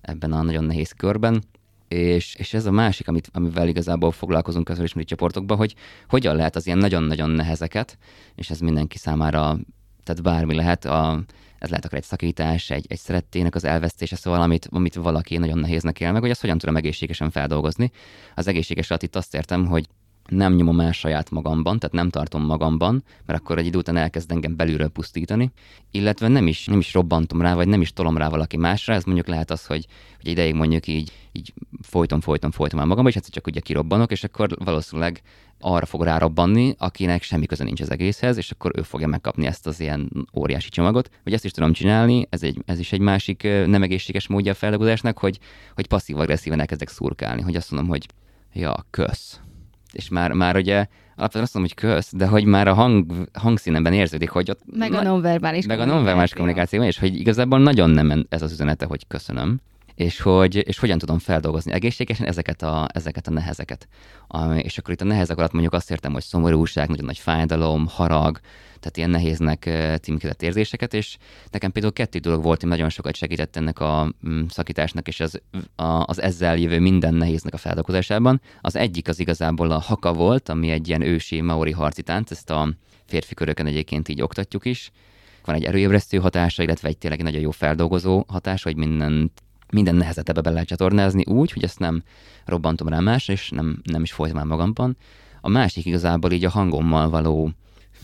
ebben 0.01 0.33
a 0.33 0.43
nagyon 0.43 0.65
nehéz 0.65 0.93
körben. 0.93 1.43
És, 1.89 2.35
és 2.35 2.55
ez 2.55 2.67
a 2.67 2.71
másik, 2.71 3.09
amit, 3.09 3.31
amivel 3.33 3.69
igazából 3.69 4.11
foglalkozunk 4.11 4.69
az 4.69 4.81
ismeri 4.81 5.07
csoportokban, 5.07 5.57
hogy 5.57 5.75
hogyan 6.09 6.37
lehet 6.37 6.57
az 6.57 6.67
ilyen 6.67 6.79
nagyon-nagyon 6.79 7.31
nehezeket, 7.31 7.99
és 8.35 8.51
ez 8.51 8.59
mindenki 8.59 8.99
számára, 8.99 9.59
tehát 10.03 10.23
bármi 10.23 10.55
lehet, 10.55 10.85
a, 10.85 11.23
ez 11.59 11.69
lehet 11.69 11.85
akár 11.85 11.99
egy 11.99 12.07
szakítás, 12.07 12.71
egy, 12.71 12.87
egy 12.89 12.99
szerettének 12.99 13.55
az 13.55 13.65
elvesztése, 13.65 14.17
szóval 14.17 14.41
amit, 14.43 14.69
amit 14.71 14.95
valaki 14.95 15.39
nagyon 15.39 15.59
nehéznek 15.59 16.01
él 16.01 16.13
meg, 16.13 16.21
hogy 16.21 16.31
azt 16.31 16.41
hogyan 16.41 16.59
tudom 16.59 16.77
egészségesen 16.77 17.31
feldolgozni. 17.31 17.91
Az 18.35 18.47
egészséges 18.47 18.91
alatt 18.91 19.03
itt 19.03 19.17
azt 19.17 19.35
értem, 19.35 19.67
hogy 19.67 19.89
nem 20.31 20.55
nyomom 20.55 20.81
el 20.81 20.93
saját 20.93 21.31
magamban, 21.31 21.79
tehát 21.79 21.95
nem 21.95 22.11
tartom 22.11 22.43
magamban, 22.43 23.05
mert 23.27 23.39
akkor 23.41 23.59
egy 23.59 23.67
idő 23.67 23.79
után 23.79 23.97
elkezd 23.97 24.31
engem 24.31 24.57
belülről 24.57 24.89
pusztítani, 24.89 25.51
illetve 25.91 26.29
nem 26.29 26.47
is, 26.47 26.67
nem 26.67 26.79
is 26.79 26.95
robbantom 26.95 27.41
rá, 27.41 27.55
vagy 27.55 27.69
nem 27.69 27.81
is 27.81 27.93
tolom 27.93 28.17
rá 28.17 28.29
valaki 28.29 28.57
másra, 28.57 28.95
ez 28.95 29.05
mondjuk 29.05 29.27
lehet 29.27 29.51
az, 29.51 29.67
hogy, 29.67 29.87
hogy 30.21 30.31
ideig 30.31 30.55
mondjuk 30.55 30.87
így, 30.87 31.13
így 31.33 31.53
folyton, 31.83 32.21
folyton, 32.21 32.51
folyton 32.51 32.79
már 32.79 32.89
magam, 32.89 33.07
és 33.07 33.17
egyszer 33.17 33.33
csak 33.33 33.47
ugye 33.47 33.61
kirobbanok, 33.61 34.11
és 34.11 34.25
akkor 34.25 34.57
valószínűleg 34.65 35.23
arra 35.61 35.87
fog 35.87 36.03
rárobbanni, 36.03 36.75
akinek 36.79 37.23
semmi 37.23 37.47
köze 37.47 37.65
nincs 37.65 37.81
az 37.81 37.91
egészhez, 37.91 38.37
és 38.37 38.51
akkor 38.51 38.71
ő 38.77 38.83
fogja 38.83 39.07
megkapni 39.07 39.47
ezt 39.47 39.67
az 39.67 39.81
ilyen 39.81 40.29
óriási 40.37 40.69
csomagot. 40.69 41.11
Hogy 41.23 41.33
ezt 41.33 41.45
is 41.45 41.51
tudom 41.51 41.73
csinálni, 41.73 42.27
ez, 42.31 42.43
egy, 42.43 42.63
ez 42.67 42.79
is 42.79 42.93
egy 42.93 43.01
másik 43.01 43.43
nem 43.43 43.83
egészséges 43.83 44.27
módja 44.29 44.53
a 44.53 44.55
feldolgozásnak, 44.55 45.19
hogy, 45.19 45.39
hogy 45.75 45.87
passzív-agresszíven 45.87 46.61
elkezdek 46.61 46.89
szurkálni, 46.89 47.43
hogy 47.43 47.57
azt 47.57 47.71
mondom, 47.71 47.89
hogy 47.89 48.07
ja, 48.53 48.87
kösz, 48.91 49.41
és 49.93 50.09
már, 50.09 50.33
már 50.33 50.57
ugye 50.57 50.87
alapvetően 51.17 51.45
azt 51.45 51.55
mondom, 51.55 51.73
hogy 51.75 51.91
kösz, 51.91 52.13
de 52.15 52.27
hogy 52.27 52.45
már 52.45 52.69
a 52.69 52.75
hang, 52.75 53.29
hangszínemben 53.33 53.93
érződik, 53.93 54.31
hogy 54.31 54.51
ott... 54.51 54.61
Meg 54.73 54.93
a 54.93 55.03
nonverbális 55.03 55.67
Meg 55.67 55.81
a 55.81 55.85
nonverbális 55.85 56.33
kommunikáció, 56.33 56.83
és 56.83 56.99
hogy 56.99 57.21
igazából 57.21 57.59
nagyon 57.59 57.91
nem 57.91 58.27
ez 58.29 58.43
az 58.43 58.53
üzenete, 58.53 58.85
hogy 58.85 59.07
köszönöm, 59.07 59.61
és 60.01 60.21
hogy 60.21 60.69
és 60.69 60.79
hogyan 60.79 60.99
tudom 60.99 61.19
feldolgozni 61.19 61.73
egészségesen 61.73 62.27
ezeket 62.27 62.63
a, 62.63 62.89
ezeket 62.93 63.27
a 63.27 63.31
nehezeket. 63.31 63.89
És 64.57 64.79
akkor 64.79 64.95
itt 64.95 65.01
a 65.01 65.05
nehezek 65.05 65.37
alatt 65.37 65.53
mondjuk 65.53 65.73
azt 65.73 65.91
értem, 65.91 66.13
hogy 66.13 66.23
szomorúság, 66.23 66.89
nagyon 66.89 67.05
nagy 67.05 67.19
fájdalom, 67.19 67.87
harag, 67.87 68.41
tehát 68.79 68.97
ilyen 68.97 69.11
nehéznek 69.11 69.71
címkézett 70.03 70.43
érzéseket, 70.43 70.95
és 70.95 71.17
nekem 71.51 71.73
például 71.73 71.93
kettő 71.93 72.19
dolog 72.19 72.43
volt, 72.43 72.61
hogy 72.61 72.71
nagyon 72.71 72.89
sokat 72.89 73.17
segített 73.17 73.57
ennek 73.57 73.81
a 73.81 74.15
mm, 74.29 74.45
szakításnak, 74.49 75.09
és 75.09 75.21
az, 75.21 75.41
a, 75.77 75.85
az 75.85 76.23
ezzel 76.23 76.57
jövő 76.57 76.79
minden 76.79 77.15
nehéznek 77.15 77.55
a 77.55 77.59
feldolgozásában. 77.59 78.41
Az 78.61 78.77
egyik 78.77 79.09
az 79.09 79.19
igazából 79.19 79.71
a 79.71 79.79
haka 79.79 80.13
volt, 80.13 80.49
ami 80.49 80.71
egy 80.71 80.89
ilyen 80.89 81.03
ősi 81.03 81.41
maori 81.41 81.73
harci 81.73 82.03
tánc, 82.03 82.31
ezt 82.31 82.51
a 82.51 82.75
férfi 83.07 83.35
köröken 83.35 83.67
egyébként 83.67 84.09
így 84.09 84.23
oktatjuk 84.23 84.65
is. 84.65 84.91
Van 85.45 85.55
egy 85.55 85.65
erőébresztő 85.65 86.19
hatása, 86.19 86.63
illetve 86.63 86.89
egy 86.89 86.99
tényleg 86.99 87.23
nagyon 87.23 87.41
jó 87.41 87.51
feldolgozó 87.51 88.25
hatása, 88.29 88.69
hogy 88.69 88.79
minden 88.79 89.33
minden 89.73 89.95
nehezet 89.95 90.29
ebbe 90.29 90.41
be 90.41 90.51
lehet 90.51 90.69
csatornázni 90.69 91.25
úgy, 91.27 91.53
hogy 91.53 91.65
ezt 91.65 91.79
nem 91.79 92.03
robbantom 92.45 92.89
rá 92.89 92.99
más, 92.99 93.29
és 93.29 93.51
nem, 93.51 93.81
nem 93.83 94.03
is 94.03 94.13
folytom 94.13 94.39
el 94.39 94.45
magamban. 94.45 94.97
A 95.41 95.49
másik 95.49 95.87
igazából 95.87 96.33
így 96.33 96.45
a 96.45 96.51
hangommal 96.51 97.11
való 97.11 97.51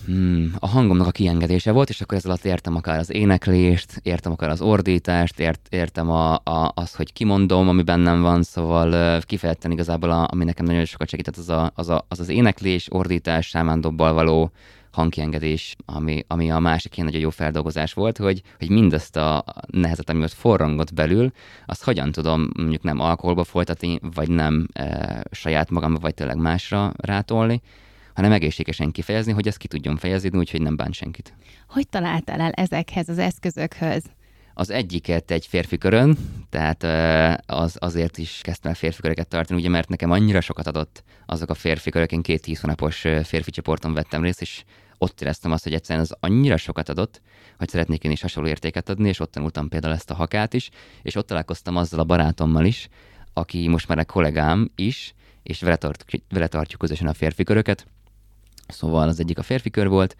hmm, 0.04 0.54
a 0.58 0.66
hangomnak 0.66 1.06
a 1.06 1.10
kiengedése 1.10 1.70
volt, 1.70 1.88
és 1.88 2.00
akkor 2.00 2.16
ezzel 2.16 2.30
alatt 2.30 2.44
értem 2.44 2.76
akár 2.76 2.98
az 2.98 3.12
éneklést, 3.12 4.00
értem 4.02 4.32
akár 4.32 4.50
az 4.50 4.60
ordítást, 4.60 5.40
ért, 5.40 5.66
értem 5.70 6.10
a, 6.10 6.34
a, 6.34 6.72
az, 6.74 6.94
hogy 6.94 7.12
kimondom, 7.12 7.68
ami 7.68 7.82
bennem 7.82 8.22
van, 8.22 8.42
szóval 8.42 9.20
kifejezetten 9.20 9.70
igazából, 9.70 10.10
a, 10.10 10.28
ami 10.30 10.44
nekem 10.44 10.66
nagyon 10.66 10.84
sokat 10.84 11.08
segített, 11.08 11.36
az 11.36 11.48
a, 11.48 11.72
az, 11.74 11.88
a, 11.88 12.04
az, 12.08 12.20
az 12.20 12.28
éneklés, 12.28 12.86
ordítás, 12.90 13.46
sámándobbal 13.46 14.12
való 14.12 14.50
hangkiengedés, 14.96 15.76
ami, 15.84 16.24
ami 16.26 16.50
a 16.50 16.58
másik 16.58 16.94
ilyen 16.94 17.06
nagyon 17.06 17.20
jó 17.20 17.30
feldolgozás 17.30 17.92
volt, 17.92 18.18
hogy, 18.18 18.42
hogy 18.58 18.70
mindazt 18.70 19.16
a 19.16 19.44
nehezet, 19.70 20.10
ami 20.10 20.22
ott 20.22 20.32
forrongott 20.32 20.94
belül, 20.94 21.30
azt 21.66 21.84
hogyan 21.84 22.12
tudom 22.12 22.50
mondjuk 22.56 22.82
nem 22.82 23.00
alkoholba 23.00 23.44
folytatni, 23.44 23.98
vagy 24.14 24.28
nem 24.28 24.66
e, 24.72 25.22
saját 25.30 25.70
magamba, 25.70 25.98
vagy 25.98 26.14
tényleg 26.14 26.36
másra 26.36 26.92
rátolni, 26.96 27.60
hanem 28.14 28.32
egészségesen 28.32 28.90
kifejezni, 28.90 29.32
hogy 29.32 29.46
ezt 29.46 29.58
ki 29.58 29.68
tudjon 29.68 29.96
fejezni, 29.96 30.38
úgyhogy 30.38 30.62
nem 30.62 30.76
bánt 30.76 30.94
senkit. 30.94 31.34
Hogy 31.68 31.88
találtál 31.88 32.40
el 32.40 32.52
ezekhez 32.52 33.08
az 33.08 33.18
eszközökhöz? 33.18 34.04
Az 34.58 34.70
egyiket 34.70 35.30
egy 35.30 35.46
férfi 35.46 35.78
körön, 35.78 36.18
tehát 36.50 36.82
az, 37.46 37.76
azért 37.78 38.18
is 38.18 38.40
kezdtem 38.42 38.70
el 38.70 38.76
férfi 38.76 39.00
köröket 39.00 39.28
tartani, 39.28 39.60
ugye 39.60 39.68
mert 39.68 39.88
nekem 39.88 40.10
annyira 40.10 40.40
sokat 40.40 40.66
adott 40.66 41.04
azok 41.26 41.50
a 41.50 41.54
férfi 41.54 41.90
körök, 41.90 42.12
én 42.12 42.22
két 42.22 42.42
tíz 42.42 42.60
hónapos 42.60 43.04
férfi 43.24 43.50
csoporton 43.50 43.94
vettem 43.94 44.22
részt, 44.22 44.40
és 44.40 44.64
ott 44.98 45.20
éreztem 45.20 45.52
azt, 45.52 45.64
hogy 45.64 45.74
egyszerűen 45.74 46.04
az 46.04 46.16
annyira 46.20 46.56
sokat 46.56 46.88
adott, 46.88 47.20
hogy 47.58 47.68
szeretnék 47.68 48.04
én 48.04 48.10
is 48.10 48.20
hasonló 48.20 48.48
értéket 48.48 48.88
adni, 48.88 49.08
és 49.08 49.20
ott 49.20 49.30
tanultam 49.30 49.68
például 49.68 49.94
ezt 49.94 50.10
a 50.10 50.14
hakát 50.14 50.54
is, 50.54 50.70
és 51.02 51.14
ott 51.14 51.26
találkoztam 51.26 51.76
azzal 51.76 52.00
a 52.00 52.04
barátommal 52.04 52.64
is, 52.64 52.88
aki 53.32 53.68
most 53.68 53.88
már 53.88 53.98
egy 53.98 54.06
kollégám 54.06 54.70
is, 54.74 55.14
és 55.42 55.60
vele, 55.60 55.76
tart, 55.76 56.04
vele 56.28 56.46
tartjuk 56.46 56.80
közösen 56.80 57.06
a 57.06 57.14
férfi 57.14 57.44
köröket. 57.44 57.86
Szóval 58.68 59.08
az 59.08 59.20
egyik 59.20 59.38
a 59.38 59.42
férfi 59.42 59.70
kör 59.70 59.88
volt, 59.88 60.16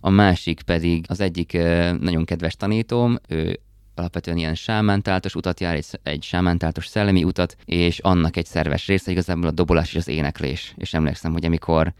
a 0.00 0.10
másik 0.10 0.62
pedig 0.62 1.04
az 1.08 1.20
egyik 1.20 1.52
nagyon 2.00 2.24
kedves 2.24 2.56
tanítóm, 2.56 3.18
ő 3.28 3.60
alapvetően 3.94 4.36
ilyen 4.36 4.54
sámántáltos 4.54 5.34
utat 5.34 5.60
jár, 5.60 5.74
egy, 5.74 5.86
egy 6.02 6.22
sámántáltos 6.22 6.86
szellemi 6.86 7.24
utat, 7.24 7.56
és 7.64 7.98
annak 7.98 8.36
egy 8.36 8.46
szerves 8.46 8.86
része 8.86 9.10
igazából 9.10 9.46
a 9.46 9.50
dobolás 9.50 9.88
és 9.88 9.96
az 9.96 10.08
éneklés. 10.08 10.74
És 10.76 10.94
emlékszem, 10.94 11.32
hogy 11.32 11.44
amikor 11.44 11.92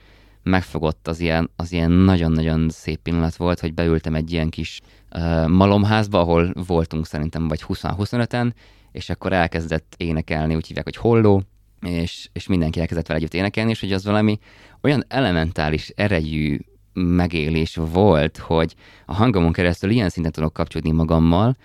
megfogott 0.44 1.08
az 1.08 1.20
ilyen, 1.20 1.50
az 1.56 1.72
ilyen 1.72 1.90
nagyon-nagyon 1.90 2.68
szép 2.68 2.98
pillanat 2.98 3.36
volt, 3.36 3.60
hogy 3.60 3.74
beültem 3.74 4.14
egy 4.14 4.32
ilyen 4.32 4.48
kis 4.48 4.80
uh, 5.14 5.48
malomházba, 5.48 6.20
ahol 6.20 6.52
voltunk 6.66 7.06
szerintem 7.06 7.48
vagy 7.48 7.64
20-25-en, 7.68 8.52
és 8.92 9.10
akkor 9.10 9.32
elkezdett 9.32 9.94
énekelni, 9.96 10.54
úgy 10.54 10.66
hívják, 10.66 10.84
hogy 10.84 10.96
holló, 10.96 11.42
és, 11.80 12.28
és 12.32 12.46
mindenki 12.46 12.80
elkezdett 12.80 13.06
vele 13.06 13.18
együtt 13.18 13.34
énekelni, 13.34 13.70
és 13.70 13.80
hogy 13.80 13.92
az 13.92 14.04
valami 14.04 14.38
olyan 14.82 15.04
elementális 15.08 15.88
erejű 15.88 16.58
megélés 16.92 17.76
volt, 17.76 18.38
hogy 18.38 18.74
a 19.06 19.14
hangomon 19.14 19.52
keresztül 19.52 19.90
ilyen 19.90 20.08
szinten 20.08 20.32
tudok 20.32 20.52
kapcsolódni 20.52 20.92
magammal, 20.92 21.56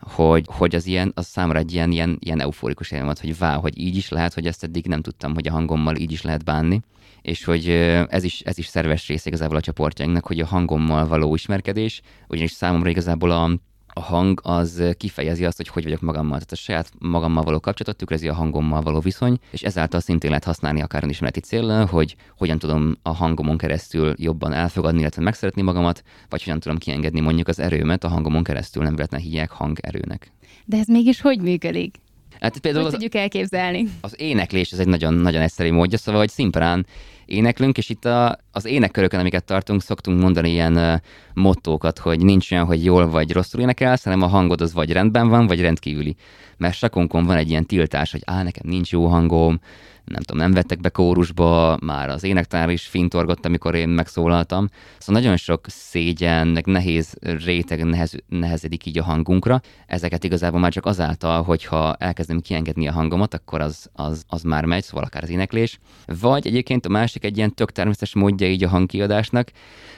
hogy, 0.00 0.46
hogy 0.52 0.74
az 0.74 0.86
ilyen, 0.86 1.12
az 1.14 1.26
számomra 1.26 1.58
egy 1.58 1.72
ilyen, 1.72 1.90
ilyen, 1.90 2.16
ilyen 2.20 2.40
euforikus 2.40 2.90
élmény 2.90 3.12
hogy 3.20 3.38
vá, 3.38 3.54
hogy 3.54 3.78
így 3.78 3.96
is 3.96 4.08
lehet, 4.08 4.34
hogy 4.34 4.46
ezt 4.46 4.64
eddig 4.64 4.86
nem 4.86 5.02
tudtam, 5.02 5.34
hogy 5.34 5.48
a 5.48 5.52
hangommal 5.52 5.96
így 5.96 6.12
is 6.12 6.22
lehet 6.22 6.44
bánni, 6.44 6.80
és 7.26 7.44
hogy 7.44 7.68
ez 8.08 8.24
is, 8.24 8.40
ez 8.40 8.58
is 8.58 8.66
szerves 8.66 9.06
része 9.06 9.28
igazából 9.28 9.56
a 9.56 9.60
csoportjainknak, 9.60 10.26
hogy 10.26 10.40
a 10.40 10.46
hangommal 10.46 11.06
való 11.06 11.34
ismerkedés, 11.34 12.00
ugyanis 12.28 12.50
számomra 12.50 12.88
igazából 12.88 13.30
a, 13.30 13.50
a 13.86 14.00
hang 14.00 14.40
az 14.42 14.82
kifejezi 14.96 15.44
azt, 15.44 15.56
hogy 15.56 15.68
hogy 15.68 15.82
vagyok 15.82 16.00
magammal. 16.00 16.32
Tehát 16.32 16.52
a 16.52 16.56
saját 16.56 16.90
magammal 16.98 17.42
való 17.42 17.60
kapcsolatot 17.60 17.96
tükrözi 17.96 18.28
a 18.28 18.34
hangommal 18.34 18.82
való 18.82 19.00
viszony, 19.00 19.38
és 19.50 19.62
ezáltal 19.62 20.00
szintén 20.00 20.30
lehet 20.30 20.44
használni 20.44 20.82
akár 20.82 21.04
önismereti 21.04 21.40
célra, 21.40 21.86
hogy 21.86 22.16
hogyan 22.36 22.58
tudom 22.58 22.96
a 23.02 23.14
hangomon 23.14 23.58
keresztül 23.58 24.14
jobban 24.16 24.52
elfogadni, 24.52 25.00
illetve 25.00 25.22
megszeretni 25.22 25.62
magamat, 25.62 26.02
vagy 26.28 26.42
hogyan 26.42 26.60
tudom 26.60 26.78
kiengedni 26.78 27.20
mondjuk 27.20 27.48
az 27.48 27.58
erőmet 27.58 28.04
a 28.04 28.08
hangomon 28.08 28.44
keresztül, 28.44 28.82
nem 28.82 28.94
véletlen 28.94 29.20
hívják 29.20 29.50
hangerőnek. 29.50 30.32
De 30.64 30.76
ez 30.76 30.86
mégis 30.86 31.20
hogy 31.20 31.40
működik? 31.40 31.94
Hát 32.40 32.58
például 32.58 32.84
hogy 32.84 32.92
tudjuk 32.92 33.14
elképzelni? 33.14 33.86
Az 34.00 34.14
éneklés 34.20 34.70
ez 34.70 34.78
egy 34.78 34.86
nagyon, 34.86 35.14
nagyon 35.14 35.42
egyszerű 35.42 35.72
módja, 35.72 35.98
szóval, 35.98 36.20
hogy 36.20 36.30
szimplán 36.30 36.86
éneklünk, 37.26 37.78
és 37.78 37.88
itt 37.88 38.04
a, 38.04 38.38
az 38.52 38.64
énekkörökön, 38.64 39.20
amiket 39.20 39.44
tartunk, 39.44 39.82
szoktunk 39.82 40.20
mondani 40.20 40.50
ilyen 40.50 40.76
uh, 40.76 40.94
mottókat, 41.34 41.98
hogy 41.98 42.20
nincs 42.20 42.52
olyan, 42.52 42.64
hogy 42.64 42.84
jól 42.84 43.10
vagy 43.10 43.32
rosszul 43.32 43.60
énekelsz, 43.60 44.04
hanem 44.04 44.22
a 44.22 44.26
hangod 44.26 44.60
az 44.60 44.72
vagy 44.72 44.92
rendben 44.92 45.28
van, 45.28 45.46
vagy 45.46 45.60
rendkívüli. 45.60 46.16
Mert 46.56 46.74
sakonkon 46.74 47.24
van 47.24 47.36
egy 47.36 47.50
ilyen 47.50 47.66
tiltás, 47.66 48.10
hogy 48.10 48.22
á, 48.24 48.42
nekem 48.42 48.68
nincs 48.68 48.92
jó 48.92 49.06
hangom, 49.06 49.60
nem 50.06 50.22
tudom, 50.22 50.42
nem 50.42 50.52
vettek 50.52 50.80
be 50.80 50.88
kórusba, 50.88 51.78
már 51.82 52.08
az 52.08 52.24
énektanár 52.24 52.70
is 52.70 52.86
fintorgott, 52.86 53.44
amikor 53.46 53.74
én 53.74 53.88
megszólaltam. 53.88 54.68
Szóval 54.98 55.22
nagyon 55.22 55.36
sok 55.36 55.64
szégyen, 55.68 56.60
nehéz 56.64 57.14
réteg 57.20 57.84
nehez, 57.84 58.14
nehezedik 58.28 58.86
így 58.86 58.98
a 58.98 59.02
hangunkra. 59.02 59.60
Ezeket 59.86 60.24
igazából 60.24 60.60
már 60.60 60.72
csak 60.72 60.86
azáltal, 60.86 61.42
hogyha 61.42 61.94
elkezdem 61.94 62.40
kiengedni 62.40 62.88
a 62.88 62.92
hangomat, 62.92 63.34
akkor 63.34 63.60
az, 63.60 63.90
az, 63.92 64.24
az 64.28 64.42
már 64.42 64.64
megy, 64.64 64.82
szóval 64.82 65.04
akár 65.04 65.22
az 65.22 65.30
éneklés. 65.30 65.78
Vagy 66.20 66.46
egyébként 66.46 66.86
a 66.86 66.88
másik 66.88 67.24
egy 67.24 67.36
ilyen 67.36 67.54
tök 67.54 67.72
természetes 67.72 68.14
módja 68.14 68.48
így 68.48 68.64
a 68.64 68.68
hangkiadásnak, 68.68 69.50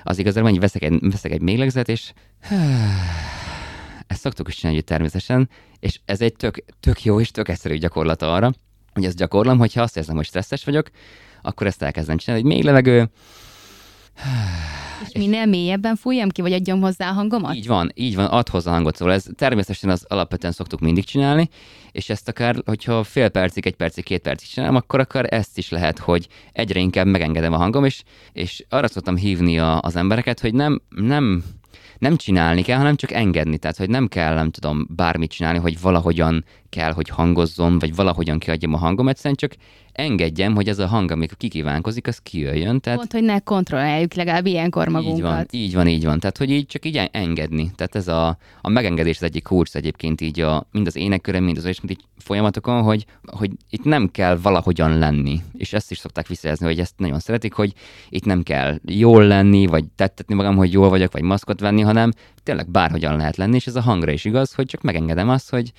az 0.02 0.18
igazából, 0.18 0.50
hogy 0.50 0.60
veszek 0.60 0.82
egy, 0.82 0.98
veszek 1.00 1.32
egy 1.32 1.42
méglegzet, 1.42 1.88
és 1.88 2.12
ezt 4.06 4.20
szoktuk 4.20 4.48
is 4.48 4.56
csinálni 4.56 4.82
természetesen, 4.82 5.48
és 5.80 6.00
ez 6.04 6.20
egy 6.20 6.34
tök, 6.34 6.64
tök 6.80 7.04
jó 7.04 7.20
és 7.20 7.30
tök 7.30 7.48
egyszerű 7.48 7.76
gyakorlat 7.76 8.22
arra, 8.22 8.52
hogy 8.98 9.08
ezt 9.08 9.16
gyakorlom, 9.16 9.58
hogyha 9.58 9.82
azt 9.82 9.96
érzem, 9.96 10.16
hogy 10.16 10.24
stresszes 10.24 10.64
vagyok, 10.64 10.90
akkor 11.42 11.66
ezt 11.66 11.82
elkezdem 11.82 12.16
csinálni, 12.16 12.42
hogy 12.42 12.52
még 12.52 12.64
levegő, 12.64 13.10
és 15.06 15.12
minél 15.18 15.46
mélyebben 15.46 15.96
fújjam 15.96 16.28
ki, 16.28 16.40
vagy 16.40 16.52
adjam 16.52 16.80
hozzá 16.80 17.08
a 17.10 17.12
hangomat? 17.12 17.54
Így 17.54 17.66
van, 17.66 17.92
így 17.94 18.14
van, 18.14 18.26
ad 18.26 18.48
hozzá 18.48 18.70
a 18.70 18.74
hangot, 18.74 18.96
szóval 18.96 19.14
ez 19.14 19.26
természetesen 19.36 19.90
az 19.90 20.04
alapvetően 20.08 20.52
szoktuk 20.52 20.80
mindig 20.80 21.04
csinálni, 21.04 21.48
és 21.92 22.10
ezt 22.10 22.28
akár, 22.28 22.56
hogyha 22.64 23.02
fél 23.02 23.28
percig, 23.28 23.66
egy 23.66 23.76
percig, 23.76 24.04
két 24.04 24.20
percig 24.20 24.48
csinálom, 24.48 24.76
akkor 24.76 25.00
akár 25.00 25.26
ezt 25.34 25.58
is 25.58 25.70
lehet, 25.70 25.98
hogy 25.98 26.28
egyre 26.52 26.80
inkább 26.80 27.06
megengedem 27.06 27.52
a 27.52 27.56
hangom, 27.56 27.84
és, 27.84 28.02
és 28.32 28.64
arra 28.68 28.88
szoktam 28.88 29.16
hívni 29.16 29.58
a, 29.58 29.80
az 29.80 29.96
embereket, 29.96 30.40
hogy 30.40 30.54
nem, 30.54 30.82
nem 30.88 31.44
nem 31.98 32.16
csinálni 32.16 32.62
kell, 32.62 32.78
hanem 32.78 32.96
csak 32.96 33.12
engedni. 33.12 33.58
Tehát, 33.58 33.76
hogy 33.76 33.90
nem 33.90 34.08
kell, 34.08 34.34
nem 34.34 34.50
tudom, 34.50 34.86
bármit 34.90 35.30
csinálni, 35.30 35.58
hogy 35.58 35.80
valahogyan 35.80 36.44
kell, 36.68 36.92
hogy 36.92 37.08
hangozzon, 37.08 37.78
vagy 37.78 37.94
valahogyan 37.94 38.38
kiadjam 38.38 38.74
a 38.74 38.78
hangom, 38.78 39.08
egyszerűen 39.08 39.34
csak 39.34 39.54
engedjem, 39.98 40.54
hogy 40.54 40.68
ez 40.68 40.78
a 40.78 40.86
hang, 40.86 41.10
amikor 41.10 41.36
kikívánkozik, 41.36 42.06
az 42.06 42.18
kijöjjön. 42.18 42.80
Tehát... 42.80 42.98
Pont, 42.98 43.12
hogy 43.12 43.22
ne 43.22 43.38
kontrolláljuk 43.38 44.14
legalább 44.14 44.46
ilyenkor 44.46 44.88
magunkat. 44.88 45.16
Így 45.18 45.22
van, 45.22 45.46
így 45.50 45.74
van, 45.74 45.88
így 45.88 46.04
van. 46.04 46.20
Tehát, 46.20 46.38
hogy 46.38 46.50
így 46.50 46.66
csak 46.66 46.84
így 46.84 47.08
engedni. 47.10 47.70
Tehát 47.76 47.94
ez 47.94 48.08
a, 48.08 48.38
a 48.60 48.68
megengedés 48.68 49.16
az 49.16 49.22
egyik 49.22 49.42
kursz 49.42 49.74
egyébként 49.74 50.20
így 50.20 50.40
a, 50.40 50.66
mind 50.72 50.86
az 50.86 50.96
énekkörön, 50.96 51.42
mind 51.42 51.56
az 51.56 51.64
és 51.64 51.78
így 51.88 52.04
folyamatokon, 52.18 52.82
hogy, 52.82 53.04
hogy 53.26 53.50
itt 53.70 53.84
nem 53.84 54.10
kell 54.10 54.36
valahogyan 54.36 54.98
lenni. 54.98 55.40
És 55.56 55.72
ezt 55.72 55.90
is 55.90 55.98
szokták 55.98 56.26
visszajelzni, 56.26 56.66
hogy 56.66 56.80
ezt 56.80 56.94
nagyon 56.96 57.18
szeretik, 57.18 57.52
hogy 57.52 57.72
itt 58.08 58.24
nem 58.24 58.42
kell 58.42 58.78
jól 58.84 59.26
lenni, 59.26 59.66
vagy 59.66 59.84
tettetni 59.96 60.34
magam, 60.34 60.56
hogy 60.56 60.72
jól 60.72 60.88
vagyok, 60.88 61.12
vagy 61.12 61.22
maszkot 61.22 61.60
venni, 61.60 61.80
hanem 61.80 62.12
tényleg 62.42 62.70
bárhogyan 62.70 63.16
lehet 63.16 63.36
lenni, 63.36 63.54
és 63.54 63.66
ez 63.66 63.76
a 63.76 63.80
hangra 63.80 64.10
is 64.12 64.24
igaz, 64.24 64.52
hogy 64.52 64.66
csak 64.66 64.82
megengedem 64.82 65.28
azt, 65.28 65.50
hogy 65.50 65.72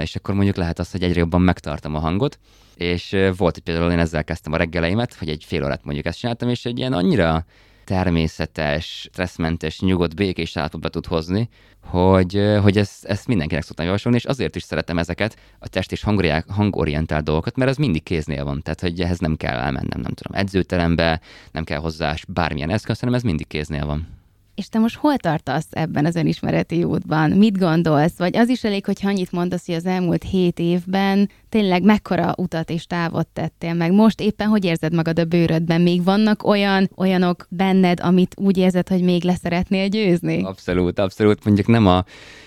és 0.00 0.16
akkor 0.16 0.34
mondjuk 0.34 0.56
lehet 0.56 0.78
az, 0.78 0.90
hogy 0.90 1.02
egyre 1.02 1.18
jobban 1.18 1.40
megtartom 1.40 1.94
a 1.94 1.98
hangot, 1.98 2.38
és 2.74 3.10
volt, 3.10 3.54
hogy 3.54 3.62
például 3.62 3.92
én 3.92 3.98
ezzel 3.98 4.24
kezdtem 4.24 4.52
a 4.52 4.56
reggeleimet, 4.56 5.14
hogy 5.14 5.28
egy 5.28 5.44
fél 5.46 5.64
órát 5.64 5.84
mondjuk 5.84 6.06
ezt 6.06 6.18
csináltam, 6.18 6.48
és 6.48 6.64
egy 6.64 6.78
ilyen 6.78 6.92
annyira 6.92 7.44
természetes, 7.84 9.08
stresszmentes, 9.10 9.80
nyugodt, 9.80 10.14
békés 10.14 10.56
állapotba 10.56 10.88
tud 10.88 11.06
hozni, 11.06 11.48
hogy, 11.84 12.42
hogy 12.62 12.78
ezt, 12.78 13.04
ezt 13.04 13.26
mindenkinek 13.26 13.64
szoktam 13.64 13.86
javasolni, 13.86 14.18
és 14.18 14.24
azért 14.24 14.56
is 14.56 14.62
szeretem 14.62 14.98
ezeket 14.98 15.36
a 15.58 15.68
test 15.68 15.92
és 15.92 16.02
hangorientált 16.48 17.24
dolgokat, 17.24 17.56
mert 17.56 17.70
ez 17.70 17.76
mindig 17.76 18.02
kéznél 18.02 18.44
van, 18.44 18.62
tehát 18.62 18.80
hogy 18.80 19.00
ehhez 19.00 19.18
nem 19.18 19.36
kell 19.36 19.58
elmennem, 19.58 20.00
nem 20.00 20.12
tudom, 20.12 20.40
edzőterembe, 20.40 21.20
nem 21.52 21.64
kell 21.64 21.78
hozzá 21.78 22.14
bármilyen 22.28 22.70
eszköz, 22.70 23.00
hanem 23.00 23.14
ez 23.14 23.22
mindig 23.22 23.46
kéznél 23.46 23.86
van. 23.86 24.17
És 24.58 24.68
te 24.68 24.78
most 24.78 24.96
hol 24.96 25.16
tartasz 25.16 25.66
ebben 25.70 26.04
az 26.04 26.14
önismereti 26.16 26.84
útban? 26.84 27.30
Mit 27.30 27.58
gondolsz? 27.58 28.16
Vagy 28.16 28.36
az 28.36 28.48
is 28.48 28.64
elég, 28.64 28.84
hogy 28.84 28.98
annyit 29.02 29.32
mondasz, 29.32 29.66
hogy 29.66 29.74
az 29.74 29.86
elmúlt 29.86 30.22
hét 30.22 30.58
évben 30.58 31.30
tényleg 31.48 31.82
mekkora 31.82 32.34
utat 32.36 32.70
és 32.70 32.86
távot 32.86 33.26
tettél 33.26 33.74
meg. 33.74 33.92
Most 33.92 34.20
éppen 34.20 34.48
hogy 34.48 34.64
érzed 34.64 34.94
magad 34.94 35.18
a 35.18 35.24
bőrödben? 35.24 35.80
Még 35.80 36.04
vannak 36.04 36.46
olyan 36.46 36.90
olyanok 36.96 37.46
benned, 37.48 38.00
amit 38.00 38.34
úgy 38.38 38.56
érzed, 38.56 38.88
hogy 38.88 39.02
még 39.02 39.24
leszeretnél 39.24 39.88
győzni? 39.88 40.42
Abszolút, 40.42 40.98
abszolút. 40.98 41.44
Mondjuk 41.44 41.66
nem 41.66 41.86
a 41.86 42.04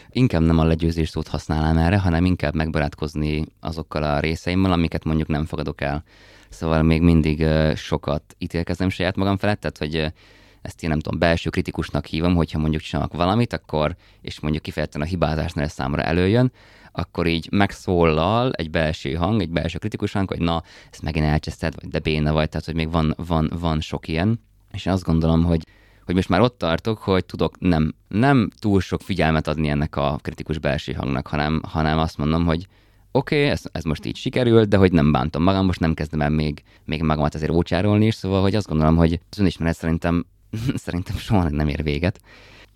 inkább 0.09 0.41
nem 0.41 0.59
a 0.59 0.65
legyőzés 0.65 1.09
szót 1.09 1.27
használnám 1.27 1.77
erre, 1.77 1.99
hanem 1.99 2.25
inkább 2.25 2.55
megbarátkozni 2.55 3.45
azokkal 3.59 4.03
a 4.03 4.19
részeimmel, 4.19 4.71
amiket 4.71 5.03
mondjuk 5.03 5.27
nem 5.27 5.45
fogadok 5.45 5.81
el. 5.81 6.03
Szóval 6.49 6.81
még 6.81 7.01
mindig 7.01 7.45
sokat 7.75 8.35
ítélkezem 8.37 8.89
saját 8.89 9.15
magam 9.15 9.37
felett, 9.37 9.59
tehát 9.59 9.77
hogy 9.77 10.13
ezt 10.61 10.83
én 10.83 10.89
nem 10.89 10.99
tudom, 10.99 11.19
belső 11.19 11.49
kritikusnak 11.49 12.05
hívom, 12.05 12.35
hogyha 12.35 12.59
mondjuk 12.59 12.81
csinálok 12.81 13.13
valamit, 13.13 13.53
akkor, 13.53 13.95
és 14.21 14.39
mondjuk 14.39 14.63
kifejezetten 14.63 15.01
a 15.01 15.05
hibázásnál 15.05 15.65
ez 15.65 15.71
számra 15.71 16.01
előjön, 16.01 16.51
akkor 16.91 17.27
így 17.27 17.47
megszólal 17.51 18.51
egy 18.51 18.69
belső 18.69 19.13
hang, 19.13 19.41
egy 19.41 19.49
belső 19.49 19.77
kritikus 19.77 20.11
hang, 20.11 20.29
hogy 20.29 20.39
na, 20.39 20.63
ezt 20.91 21.01
megint 21.01 21.25
elcseszted, 21.25 21.75
vagy 21.81 21.89
de 21.89 21.99
béna 21.99 22.33
vagy, 22.33 22.49
tehát 22.49 22.65
hogy 22.65 22.75
még 22.75 22.91
van, 22.91 23.13
van, 23.27 23.51
van 23.59 23.81
sok 23.81 24.07
ilyen. 24.07 24.39
És 24.71 24.85
én 24.85 24.93
azt 24.93 25.03
gondolom, 25.03 25.43
hogy, 25.43 25.67
hogy 26.05 26.15
most 26.15 26.29
már 26.29 26.41
ott 26.41 26.57
tartok, 26.57 26.97
hogy 26.97 27.25
tudok 27.25 27.59
nem, 27.59 27.93
nem 28.07 28.49
túl 28.59 28.81
sok 28.81 29.01
figyelmet 29.01 29.47
adni 29.47 29.69
ennek 29.69 29.95
a 29.95 30.19
kritikus 30.21 30.57
belső 30.57 30.93
hangnak, 30.93 31.27
hanem, 31.27 31.61
hanem 31.67 31.97
azt 31.97 32.17
mondom, 32.17 32.45
hogy 32.45 32.67
oké, 33.11 33.35
okay, 33.35 33.49
ez, 33.49 33.63
ez 33.71 33.83
most 33.83 34.05
így 34.05 34.15
sikerült, 34.15 34.69
de 34.69 34.77
hogy 34.77 34.91
nem 34.91 35.11
bántom 35.11 35.43
magam, 35.43 35.65
most 35.65 35.79
nem 35.79 35.93
kezdem 35.93 36.21
el 36.21 36.29
még, 36.29 36.63
még 36.85 37.01
magamat 37.01 37.35
ezért 37.35 37.51
ócsárolni 37.51 38.05
is, 38.05 38.15
szóval 38.15 38.41
hogy 38.41 38.55
azt 38.55 38.67
gondolom, 38.67 38.95
hogy 38.95 39.19
az 39.29 39.39
önismeret 39.39 39.75
szerintem 39.75 40.25
szerintem 40.83 41.17
soha 41.17 41.49
nem 41.49 41.67
ér 41.67 41.83
véget. 41.83 42.21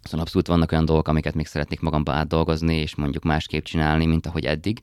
Szóval 0.02 0.20
abszolút 0.20 0.48
vannak 0.48 0.72
olyan 0.72 0.86
dolgok, 0.86 1.08
amiket 1.08 1.34
még 1.34 1.46
szeretnék 1.46 1.80
magamba 1.80 2.14
átdolgozni, 2.14 2.76
és 2.76 2.96
mondjuk 2.96 3.24
másképp 3.24 3.64
csinálni, 3.64 4.06
mint 4.06 4.26
ahogy 4.26 4.46
eddig. 4.46 4.82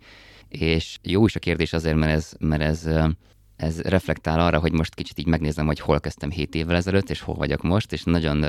És 0.49 0.99
jó 1.03 1.25
is 1.25 1.37
a 1.37 1.39
kérdés 1.39 1.73
azért, 1.73 1.97
mert 1.97 2.13
ez, 2.13 2.33
mert 2.39 2.63
ez, 2.63 2.89
ez 3.57 3.81
reflektál 3.81 4.41
arra, 4.41 4.59
hogy 4.59 4.73
most 4.73 4.95
kicsit 4.95 5.19
így 5.19 5.27
megnézem, 5.27 5.67
hogy 5.67 5.81
hol 5.81 6.01
kezdtem 6.01 6.31
7 6.31 6.55
évvel 6.55 6.77
ezelőtt, 6.77 7.11
és 7.11 7.21
hol 7.21 7.35
vagyok 7.35 7.63
most, 7.63 7.93
és 7.93 8.03
nagyon 8.03 8.43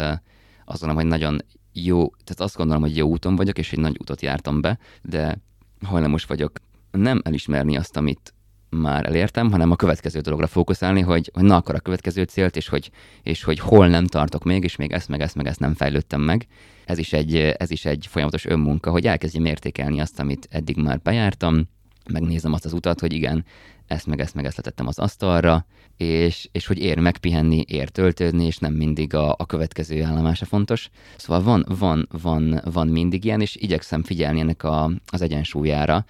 azt 0.65 0.79
gondolom, 0.79 0.95
hogy 0.95 1.05
nagyon 1.19 1.41
jó, 1.73 2.09
tehát 2.09 2.39
azt 2.39 2.55
gondolom, 2.55 2.81
hogy 2.81 2.97
jó 2.97 3.07
úton 3.07 3.35
vagyok, 3.35 3.57
és 3.57 3.71
egy 3.71 3.79
nagy 3.79 3.97
útot 3.99 4.21
jártam 4.21 4.61
be, 4.61 4.77
de 5.01 5.39
hajlamos 5.85 6.25
vagyok 6.25 6.51
nem 6.91 7.21
elismerni 7.23 7.77
azt, 7.77 7.97
amit 7.97 8.33
már 8.73 9.05
elértem, 9.05 9.51
hanem 9.51 9.71
a 9.71 9.75
következő 9.75 10.19
dologra 10.19 10.47
fókuszálni, 10.47 11.01
hogy, 11.01 11.31
hogy 11.33 11.43
na 11.43 11.55
akkor 11.55 11.75
a 11.75 11.79
következő 11.79 12.23
célt, 12.23 12.55
és 12.55 12.67
hogy, 12.67 12.91
és 13.23 13.43
hogy 13.43 13.59
hol 13.59 13.87
nem 13.87 14.07
tartok 14.07 14.43
még, 14.43 14.63
és 14.63 14.75
még 14.75 14.91
ezt, 14.91 15.07
meg 15.07 15.21
ezt, 15.21 15.35
meg 15.35 15.47
ezt 15.47 15.59
nem 15.59 15.73
fejlődtem 15.73 16.21
meg. 16.21 16.47
Ez 16.85 16.97
is 16.97 17.13
egy, 17.13 17.35
ez 17.35 17.71
is 17.71 17.85
egy 17.85 18.07
folyamatos 18.09 18.45
önmunka, 18.45 18.91
hogy 18.91 19.07
elkezdjem 19.07 19.45
értékelni 19.45 19.99
azt, 19.99 20.19
amit 20.19 20.47
eddig 20.51 20.77
már 20.77 20.99
bejártam, 20.99 21.67
megnézem 22.11 22.53
azt 22.53 22.65
az 22.65 22.73
utat, 22.73 22.99
hogy 22.99 23.13
igen, 23.13 23.45
ezt 23.87 24.05
meg 24.05 24.19
ezt 24.19 24.35
meg 24.35 24.45
ezt 24.45 24.57
letettem 24.57 24.87
az 24.87 24.99
asztalra, 24.99 25.65
és, 25.97 26.49
és 26.51 26.65
hogy 26.65 26.79
ér 26.79 26.99
megpihenni, 26.99 27.63
ér 27.67 27.89
töltődni, 27.89 28.45
és 28.45 28.57
nem 28.57 28.73
mindig 28.73 29.13
a, 29.13 29.35
a 29.37 29.45
következő 29.45 30.03
állomása 30.03 30.45
fontos. 30.45 30.89
Szóval 31.17 31.43
van, 31.43 31.65
van, 31.79 32.07
van, 32.21 32.61
van 32.71 32.87
mindig 32.87 33.25
ilyen, 33.25 33.41
és 33.41 33.55
igyekszem 33.55 34.03
figyelni 34.03 34.39
ennek 34.39 34.63
a, 34.63 34.91
az 35.05 35.21
egyensúlyára, 35.21 36.05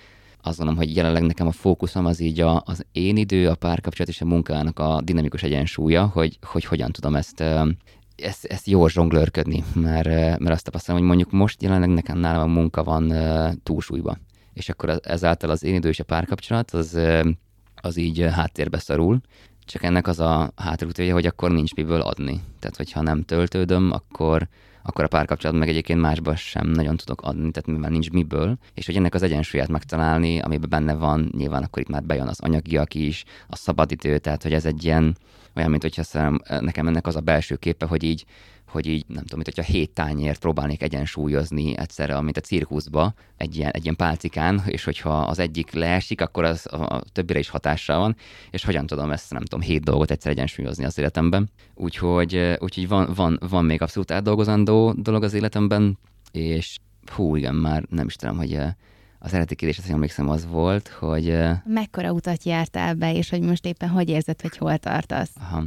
azt 0.46 0.58
gondolom, 0.58 0.84
hogy 0.84 0.96
jelenleg 0.96 1.24
nekem 1.24 1.48
a 1.48 1.52
fókuszom 1.52 2.06
az 2.06 2.20
így 2.20 2.40
a, 2.40 2.64
az 2.66 2.86
én 2.92 3.18
idő, 3.18 3.50
a 3.50 3.56
párkapcsolat 3.56 4.10
és 4.12 4.22
a 4.22 4.26
munkának 4.26 4.80
a 4.80 5.02
dinamikus 5.04 5.44
egyensúlya, 5.44 6.06
hogy, 6.06 6.38
hogy 6.42 6.66
hogyan 6.66 6.92
tudom 6.92 7.16
ezt, 7.16 7.44
ezt, 8.16 8.46
ezt 8.46 8.68
jól 8.68 8.90
zsonglőrködni, 8.90 9.64
mert, 9.74 10.08
mert 10.40 10.50
azt 10.50 10.64
tapasztalom, 10.64 11.00
hogy 11.00 11.10
mondjuk 11.10 11.32
most 11.32 11.62
jelenleg 11.62 11.90
nekem 11.90 12.18
nálam 12.18 12.50
a 12.50 12.54
munka 12.54 12.84
van 12.84 13.14
túlsúlyba. 13.64 14.18
És 14.54 14.70
akkor 14.70 15.00
ezáltal 15.04 15.50
az 15.50 15.64
én 15.64 15.74
idő 15.74 15.90
és 15.90 16.00
a 16.00 16.04
párkapcsolat 16.04 16.72
az, 16.72 17.00
az 17.76 17.98
így 17.98 18.22
háttérbe 18.32 18.80
szorul, 18.80 19.22
csak 19.66 19.84
ennek 19.84 20.08
az 20.08 20.20
a 20.20 20.52
hátrútője, 20.56 21.14
hogy 21.14 21.26
akkor 21.26 21.52
nincs 21.52 21.74
miből 21.74 22.02
adni. 22.02 22.42
Tehát, 22.60 22.78
hogyha 22.78 23.02
nem 23.02 23.24
töltődöm, 23.24 23.92
akkor, 23.92 24.48
akkor 24.84 25.04
a 25.04 25.08
párkapcsolat 25.08 25.58
meg 25.58 25.70
egyébként 25.70 26.00
másba 26.00 26.36
sem 26.36 26.68
nagyon 26.68 26.98
tudok 26.98 27.22
adni, 27.22 27.52
tehát 27.52 27.70
mivel 27.72 27.90
nincs 27.90 28.10
miből, 28.10 28.58
és 28.74 28.86
hogy 28.86 28.96
ennek 28.96 29.14
az 29.14 29.22
egyensúlyát 29.22 29.68
megtalálni, 29.68 30.40
amiben 30.40 30.70
benne 30.70 30.94
van, 30.94 31.32
nyilván 31.38 31.64
akkor 31.64 31.82
itt 31.82 31.90
már 31.90 32.04
bejön 32.04 32.28
az 32.28 32.40
anyagiak 32.40 32.94
is, 32.94 33.24
a 33.48 33.56
szabadidő, 33.56 34.18
tehát 34.18 34.44
hogy 34.44 34.54
ez 34.54 34.66
egy 34.66 34.84
ilyen, 34.84 35.18
olyan, 35.56 35.70
mint 35.70 35.82
hogyha 35.82 36.40
nekem 36.60 36.88
ennek 36.88 37.08
az 37.08 37.16
a 37.16 37.22
belső 37.22 37.56
képe, 37.56 37.86
hogy 37.86 38.04
így 38.04 38.26
hogy 38.74 38.88
így, 38.88 39.06
nem 39.08 39.24
tudom, 39.24 39.40
mint 39.40 39.56
hogyha 39.56 39.72
hét 39.72 39.92
tányért 39.92 40.40
próbálnék 40.40 40.82
egyensúlyozni 40.82 41.78
egyszerre, 41.78 42.22
mint 42.22 42.38
a 42.38 42.42
cirkuszba, 42.42 43.14
egy 43.38 43.56
ilyen, 43.56 43.72
egy 43.72 43.84
ilyen 43.84 43.96
pálcikán, 43.96 44.62
és 44.66 44.84
hogyha 44.84 45.22
az 45.22 45.40
egyik 45.40 45.72
leesik, 45.72 46.22
akkor 46.22 46.44
az 46.44 46.74
a 46.74 47.04
többire 47.12 47.40
is 47.40 47.50
hatással 47.50 48.00
van, 48.00 48.16
és 48.52 48.66
hogyan 48.66 48.86
tudom 48.86 49.12
ezt, 49.12 49.32
nem 49.32 49.42
tudom, 49.42 49.62
hét 49.62 49.84
dolgot 49.84 50.12
egyszer 50.12 50.32
egyensúlyozni 50.32 50.86
az 50.86 50.98
életemben. 50.98 51.50
Úgyhogy, 51.76 52.58
úgyhogy 52.60 52.88
van, 52.88 53.14
van, 53.16 53.40
van 53.50 53.66
még 53.66 53.82
abszolút 53.82 54.12
átdolgozandó 54.12 54.94
dolog 54.98 55.24
az 55.24 55.34
életemben, 55.34 55.98
és 56.32 56.78
hú, 57.12 57.36
igen, 57.36 57.56
már 57.56 57.86
nem 57.90 58.06
is 58.06 58.16
tudom, 58.16 58.38
hogy 58.38 58.54
az 59.20 59.30
eredeti 59.30 59.56
kérdés, 59.56 59.78
azt 59.78 59.90
emlékszem, 59.90 60.30
az 60.30 60.48
volt, 60.48 60.88
hogy... 60.88 61.38
Mekkora 61.66 62.12
utat 62.12 62.44
jártál 62.44 62.94
be, 62.94 63.14
és 63.14 63.30
hogy 63.30 63.42
most 63.42 63.66
éppen 63.66 63.90
hogy 63.90 64.10
érzed, 64.10 64.42
hogy 64.42 64.58
hol 64.58 64.78
tartasz? 64.78 65.32
Aha 65.40 65.64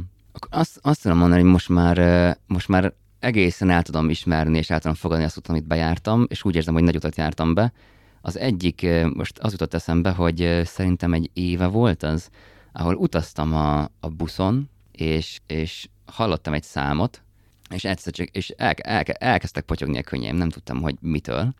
azt, 0.49 0.79
azt 0.81 1.01
tudom 1.01 1.17
mondani, 1.17 1.41
hogy 1.41 1.51
most 1.51 1.69
már, 1.69 2.37
most 2.47 2.67
már 2.67 2.93
egészen 3.19 3.69
el 3.69 3.81
tudom 3.81 4.09
ismerni, 4.09 4.57
és 4.57 4.69
el 4.69 4.79
tudom 4.79 4.95
fogadni 4.95 5.23
azt, 5.23 5.49
amit 5.49 5.67
bejártam, 5.67 6.25
és 6.29 6.43
úgy 6.43 6.55
érzem, 6.55 6.73
hogy 6.73 6.83
nagy 6.83 6.95
utat 6.95 7.15
jártam 7.15 7.53
be. 7.53 7.73
Az 8.21 8.37
egyik, 8.37 8.87
most 9.13 9.39
az 9.39 9.51
jutott 9.51 9.73
eszembe, 9.73 10.09
hogy 10.09 10.61
szerintem 10.63 11.13
egy 11.13 11.29
éve 11.33 11.65
volt 11.65 12.03
az, 12.03 12.29
ahol 12.71 12.95
utaztam 12.95 13.53
a, 13.53 13.79
a 13.99 14.09
buszon, 14.17 14.69
és, 14.91 15.39
és 15.47 15.87
hallottam 16.05 16.53
egy 16.53 16.63
számot, 16.63 17.21
és 17.69 17.83
egyszer 17.83 18.13
csak, 18.13 18.27
és 18.27 18.49
el, 18.49 18.71
el, 18.71 19.03
elkezdtek 19.03 19.63
potyogni 19.63 19.97
a 19.97 20.03
könnyeim, 20.03 20.35
nem 20.35 20.49
tudtam, 20.49 20.81
hogy 20.81 20.95
mitől, 21.01 21.53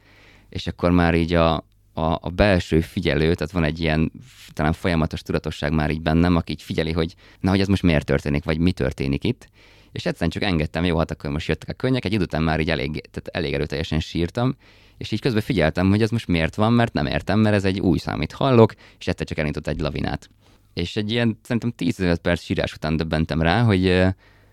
és 0.50 0.68
akkor 0.68 0.92
már 0.92 1.16
így 1.16 1.34
a, 1.34 1.66
a, 1.98 2.18
a 2.22 2.30
belső 2.30 2.82
figyelő, 2.82 3.34
tehát 3.34 3.54
van 3.54 3.64
egy 3.64 3.80
ilyen 3.80 4.12
talán 4.54 4.74
folyamatos 4.74 5.22
tudatosság 5.22 5.74
már 5.74 5.90
így 5.90 6.02
bennem, 6.02 6.36
aki 6.36 6.52
így 6.52 6.62
figyeli, 6.62 6.92
hogy 6.92 7.16
na, 7.40 7.50
hogy 7.50 7.60
ez 7.60 7.68
most 7.68 7.84
miért 7.84 8.06
történik, 8.06 8.44
vagy 8.44 8.58
mi 8.58 8.72
történik 8.72 9.24
itt, 9.24 9.50
és 9.92 10.06
egyszerűen 10.06 10.30
csak 10.30 10.44
engedtem, 10.44 10.86
jó, 10.86 10.98
hát 10.98 11.12
akkor 11.12 11.30
most 11.30 11.48
jöttek 11.48 11.70
a 11.70 11.74
könnyek, 11.74 12.06
egy 12.06 12.14
idő 12.14 12.24
után 12.24 12.44
már 12.44 12.60
így 12.60 12.70
elég, 12.70 12.92
tehát 12.92 13.28
elég 13.32 13.54
erőteljesen 13.54 14.00
sírtam, 14.00 14.56
és 14.98 15.12
így 15.12 15.22
közben 15.22 15.42
figyeltem, 15.42 15.90
hogy 15.90 16.02
ez 16.02 16.10
most 16.10 16.28
miért 16.28 16.56
van, 16.56 16.74
mert 16.74 16.94
nem 16.94 17.06
értem, 17.06 17.40
mert 17.40 17.56
ez 17.56 17.66
egy 17.66 17.80
új 17.80 17.98
szám, 17.98 18.16
amit 18.16 18.32
hallok, 18.32 18.74
és 19.00 19.08
egyszer 19.08 19.28
csak 19.28 19.38
elindított 19.38 19.68
egy 19.74 19.80
lavinát. 19.80 20.30
És 20.74 20.96
egy 20.96 21.12
ilyen, 21.12 21.40
szerintem 21.44 21.72
10 21.72 22.20
perc 22.22 22.42
sírás 22.42 22.74
után 22.74 22.98
döbbentem 22.98 23.42
rá, 23.42 23.62
hogy, 23.62 24.04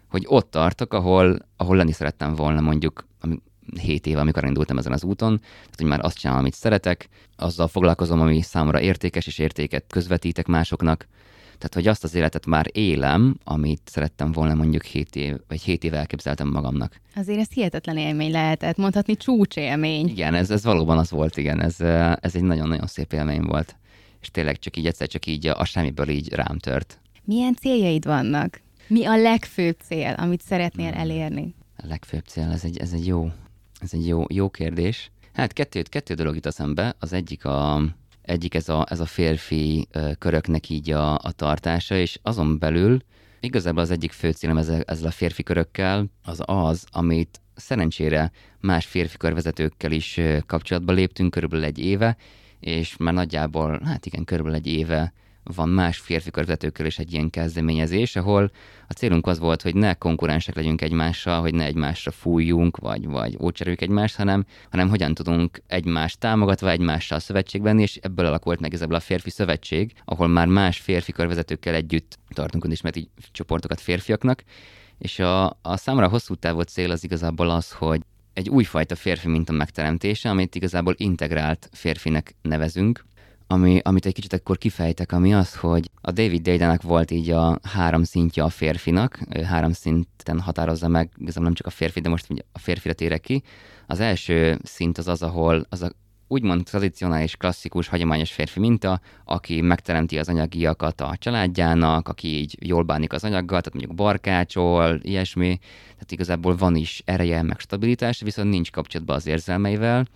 hogy 0.08 0.24
ott 0.26 0.50
tartok, 0.50 0.92
ahol, 0.92 1.38
ahol 1.56 1.76
lenni 1.76 1.92
szerettem 1.92 2.34
volna 2.34 2.60
mondjuk 2.60 3.06
7 3.80 4.06
éve, 4.06 4.20
amikor 4.20 4.44
indultam 4.44 4.78
ezen 4.78 4.92
az 4.92 5.04
úton, 5.04 5.40
tehát 5.40 5.74
hogy 5.76 5.86
már 5.86 6.04
azt 6.04 6.18
csinálom, 6.18 6.42
amit 6.42 6.54
szeretek, 6.54 7.08
azzal 7.36 7.68
foglalkozom, 7.68 8.20
ami 8.20 8.40
számomra 8.42 8.80
értékes, 8.80 9.26
és 9.26 9.38
értéket 9.38 9.84
közvetítek 9.88 10.46
másoknak, 10.46 11.06
tehát, 11.58 11.74
hogy 11.74 11.86
azt 11.86 12.04
az 12.04 12.14
életet 12.14 12.46
már 12.46 12.66
élem, 12.72 13.36
amit 13.44 13.80
szerettem 13.84 14.32
volna 14.32 14.54
mondjuk 14.54 14.84
7 14.84 15.16
év, 15.16 15.36
vagy 15.48 15.62
7 15.62 15.84
éve 15.84 15.96
elképzeltem 15.96 16.48
magamnak. 16.48 17.00
Azért 17.14 17.38
ez 17.38 17.48
hihetetlen 17.52 17.96
élmény 17.96 18.30
lehetett, 18.30 18.76
mondhatni 18.76 19.16
csúcsélmény. 19.16 20.08
Igen, 20.08 20.34
ez, 20.34 20.50
ez 20.50 20.64
valóban 20.64 20.98
az 20.98 21.10
volt, 21.10 21.36
igen, 21.36 21.60
ez, 21.60 21.80
ez 22.20 22.34
egy 22.34 22.42
nagyon-nagyon 22.42 22.86
szép 22.86 23.12
élmény 23.12 23.42
volt. 23.42 23.76
És 24.20 24.30
tényleg 24.30 24.58
csak 24.58 24.76
így 24.76 24.86
egyszer 24.86 25.08
csak 25.08 25.26
így 25.26 25.46
a 25.46 25.64
semmiből 25.64 26.08
így 26.08 26.32
rám 26.32 26.58
tört. 26.58 26.98
Milyen 27.24 27.54
céljaid 27.54 28.04
vannak? 28.04 28.60
Mi 28.86 29.04
a 29.04 29.16
legfőbb 29.16 29.76
cél, 29.82 30.14
amit 30.18 30.42
szeretnél 30.42 30.90
hmm. 30.90 31.00
elérni? 31.00 31.54
A 31.76 31.86
legfőbb 31.86 32.24
cél, 32.26 32.50
ez 32.52 32.64
egy, 32.64 32.78
ez 32.78 32.92
egy 32.92 33.06
jó, 33.06 33.30
ez 33.84 33.94
egy 33.94 34.06
jó, 34.06 34.24
jó 34.28 34.50
kérdés. 34.50 35.10
Hát 35.32 35.52
kettő, 35.52 35.82
kettő 35.82 36.14
dolog 36.14 36.34
jut 36.34 36.46
eszembe. 36.46 36.94
Az 36.98 37.12
egyik 37.12 37.44
a, 37.44 37.82
egyik 38.22 38.54
ez 38.54 38.68
a, 38.68 38.86
ez 38.88 39.00
a 39.00 39.06
férfi 39.06 39.88
köröknek 40.18 40.68
így 40.68 40.90
a, 40.90 41.14
a 41.14 41.32
tartása, 41.36 41.96
és 41.96 42.18
azon 42.22 42.58
belül 42.58 42.98
igazából 43.40 43.82
az 43.82 43.90
egyik 43.90 44.12
fő 44.12 44.30
célom 44.30 44.56
ezzel, 44.56 44.82
ezzel 44.86 45.06
a 45.06 45.10
férfi 45.10 45.42
körökkel 45.42 46.06
az 46.22 46.42
az, 46.44 46.86
amit 46.90 47.40
szerencsére 47.54 48.30
más 48.60 48.86
férfi 48.86 49.16
körvezetőkkel 49.16 49.92
is 49.92 50.20
kapcsolatba 50.46 50.92
léptünk 50.92 51.30
körülbelül 51.30 51.64
egy 51.64 51.78
éve, 51.78 52.16
és 52.60 52.96
már 52.96 53.14
nagyjából, 53.14 53.80
hát 53.84 54.06
igen, 54.06 54.24
körülbelül 54.24 54.58
egy 54.58 54.66
éve 54.66 55.12
van 55.44 55.68
más 55.68 55.98
férfi 55.98 56.30
körvezetőkkel 56.30 56.86
is 56.86 56.98
egy 56.98 57.12
ilyen 57.12 57.30
kezdeményezés, 57.30 58.16
ahol 58.16 58.50
a 58.88 58.92
célunk 58.92 59.26
az 59.26 59.38
volt, 59.38 59.62
hogy 59.62 59.74
ne 59.74 59.94
konkurensek 59.94 60.54
legyünk 60.54 60.82
egymással, 60.82 61.40
hogy 61.40 61.54
ne 61.54 61.64
egymásra 61.64 62.10
fújjunk, 62.10 62.76
vagy, 62.76 63.06
vagy 63.06 63.36
ócserüljük 63.40 63.80
egymást, 63.82 64.16
hanem, 64.16 64.44
hanem 64.70 64.88
hogyan 64.88 65.14
tudunk 65.14 65.62
egymást 65.66 66.18
támogatva 66.18 66.70
egymással 66.70 67.18
szövetségben, 67.18 67.78
és 67.78 67.96
ebből 67.96 68.26
alakult 68.26 68.60
meg 68.60 68.74
ebből 68.74 68.96
a 68.96 69.00
férfi 69.00 69.30
szövetség, 69.30 69.92
ahol 70.04 70.28
már 70.28 70.46
más 70.46 70.78
férfi 70.78 71.12
körvezetőkkel 71.12 71.74
együtt 71.74 72.18
tartunk 72.28 72.64
önismereti 72.64 73.10
csoportokat 73.32 73.80
férfiaknak, 73.80 74.42
és 74.98 75.18
a, 75.18 75.46
a 75.46 75.76
számra 75.76 76.08
hosszú 76.08 76.34
távú 76.34 76.60
cél 76.60 76.90
az 76.90 77.04
igazából 77.04 77.50
az, 77.50 77.72
hogy 77.72 78.00
egy 78.32 78.48
újfajta 78.48 78.94
férfi 78.94 79.28
minta 79.28 79.52
megteremtése, 79.52 80.30
amit 80.30 80.54
igazából 80.54 80.94
integrált 80.96 81.68
férfinek 81.72 82.34
nevezünk, 82.42 83.04
ami, 83.46 83.80
amit 83.82 84.06
egy 84.06 84.14
kicsit 84.14 84.32
akkor 84.32 84.58
kifejtek, 84.58 85.12
ami 85.12 85.34
az, 85.34 85.54
hogy 85.54 85.90
a 86.00 86.10
David 86.10 86.42
Daydenek 86.42 86.82
volt 86.82 87.10
így 87.10 87.30
a 87.30 87.58
három 87.62 88.02
szintje 88.02 88.42
a 88.42 88.48
férfinak, 88.48 89.18
ő 89.30 89.42
három 89.42 89.72
szinten 89.72 90.40
határozza 90.40 90.88
meg, 90.88 91.10
igazából 91.18 91.44
nem 91.44 91.54
csak 91.54 91.66
a 91.66 91.70
férfi, 91.70 92.00
de 92.00 92.08
most 92.08 92.26
a 92.52 92.58
férfire 92.58 92.94
térek 92.94 93.20
ki. 93.20 93.42
Az 93.86 94.00
első 94.00 94.58
szint 94.62 94.98
az 94.98 95.08
az, 95.08 95.22
ahol 95.22 95.66
az 95.68 95.82
a 95.82 95.90
úgymond 96.28 96.64
tradicionális, 96.64 97.36
klasszikus, 97.36 97.88
hagyományos 97.88 98.32
férfi 98.32 98.60
minta, 98.60 99.00
aki 99.24 99.60
megteremti 99.60 100.18
az 100.18 100.28
anyagiakat 100.28 101.00
a 101.00 101.16
családjának, 101.18 102.08
aki 102.08 102.28
így 102.28 102.56
jól 102.60 102.82
bánik 102.82 103.12
az 103.12 103.24
anyaggal, 103.24 103.60
tehát 103.60 103.72
mondjuk 103.72 103.94
barkácsol, 103.94 105.00
ilyesmi, 105.02 105.58
tehát 105.92 106.12
igazából 106.12 106.56
van 106.56 106.76
is 106.76 107.02
ereje, 107.04 107.42
meg 107.42 107.58
stabilitás, 107.58 108.20
viszont 108.20 108.50
nincs 108.50 108.70
kapcsolatban 108.70 109.16
az 109.16 109.26
érzelmeivel, 109.26 110.06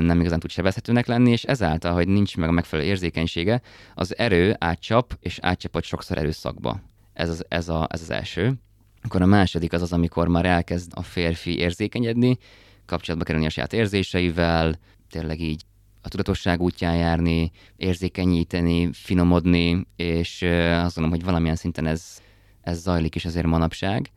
nem 0.00 0.20
igazán 0.20 0.38
tud 0.38 0.50
sebezhetőnek 0.50 1.06
lenni, 1.06 1.30
és 1.30 1.44
ezáltal, 1.44 1.92
hogy 1.92 2.08
nincs 2.08 2.36
meg 2.36 2.48
a 2.48 2.52
megfelelő 2.52 2.88
érzékenysége, 2.88 3.60
az 3.94 4.18
erő 4.18 4.56
átcsap, 4.58 5.16
és 5.20 5.38
átcsapott 5.42 5.84
sokszor 5.84 6.18
erőszakba. 6.18 6.80
Ez 7.12 7.28
az, 7.28 7.44
ez, 7.48 7.68
a, 7.68 7.86
ez 7.90 8.00
az 8.00 8.10
első. 8.10 8.54
Akkor 9.02 9.22
a 9.22 9.26
második 9.26 9.72
az 9.72 9.82
az, 9.82 9.92
amikor 9.92 10.28
már 10.28 10.44
elkezd 10.44 10.92
a 10.94 11.02
férfi 11.02 11.58
érzékenyedni, 11.58 12.38
kapcsolatba 12.86 13.24
kerülni 13.24 13.46
a 13.46 13.50
saját 13.50 13.72
érzéseivel, 13.72 14.78
tényleg 15.10 15.40
így 15.40 15.62
a 16.02 16.08
tudatosság 16.08 16.60
útján 16.60 16.96
járni, 16.96 17.50
érzékenyíteni, 17.76 18.92
finomodni, 18.92 19.86
és 19.96 20.42
azt 20.42 20.94
gondolom, 20.94 21.10
hogy 21.10 21.24
valamilyen 21.24 21.56
szinten 21.56 21.86
ez, 21.86 22.18
ez 22.60 22.80
zajlik 22.80 23.14
is 23.14 23.24
azért 23.24 23.46
manapság. 23.46 24.10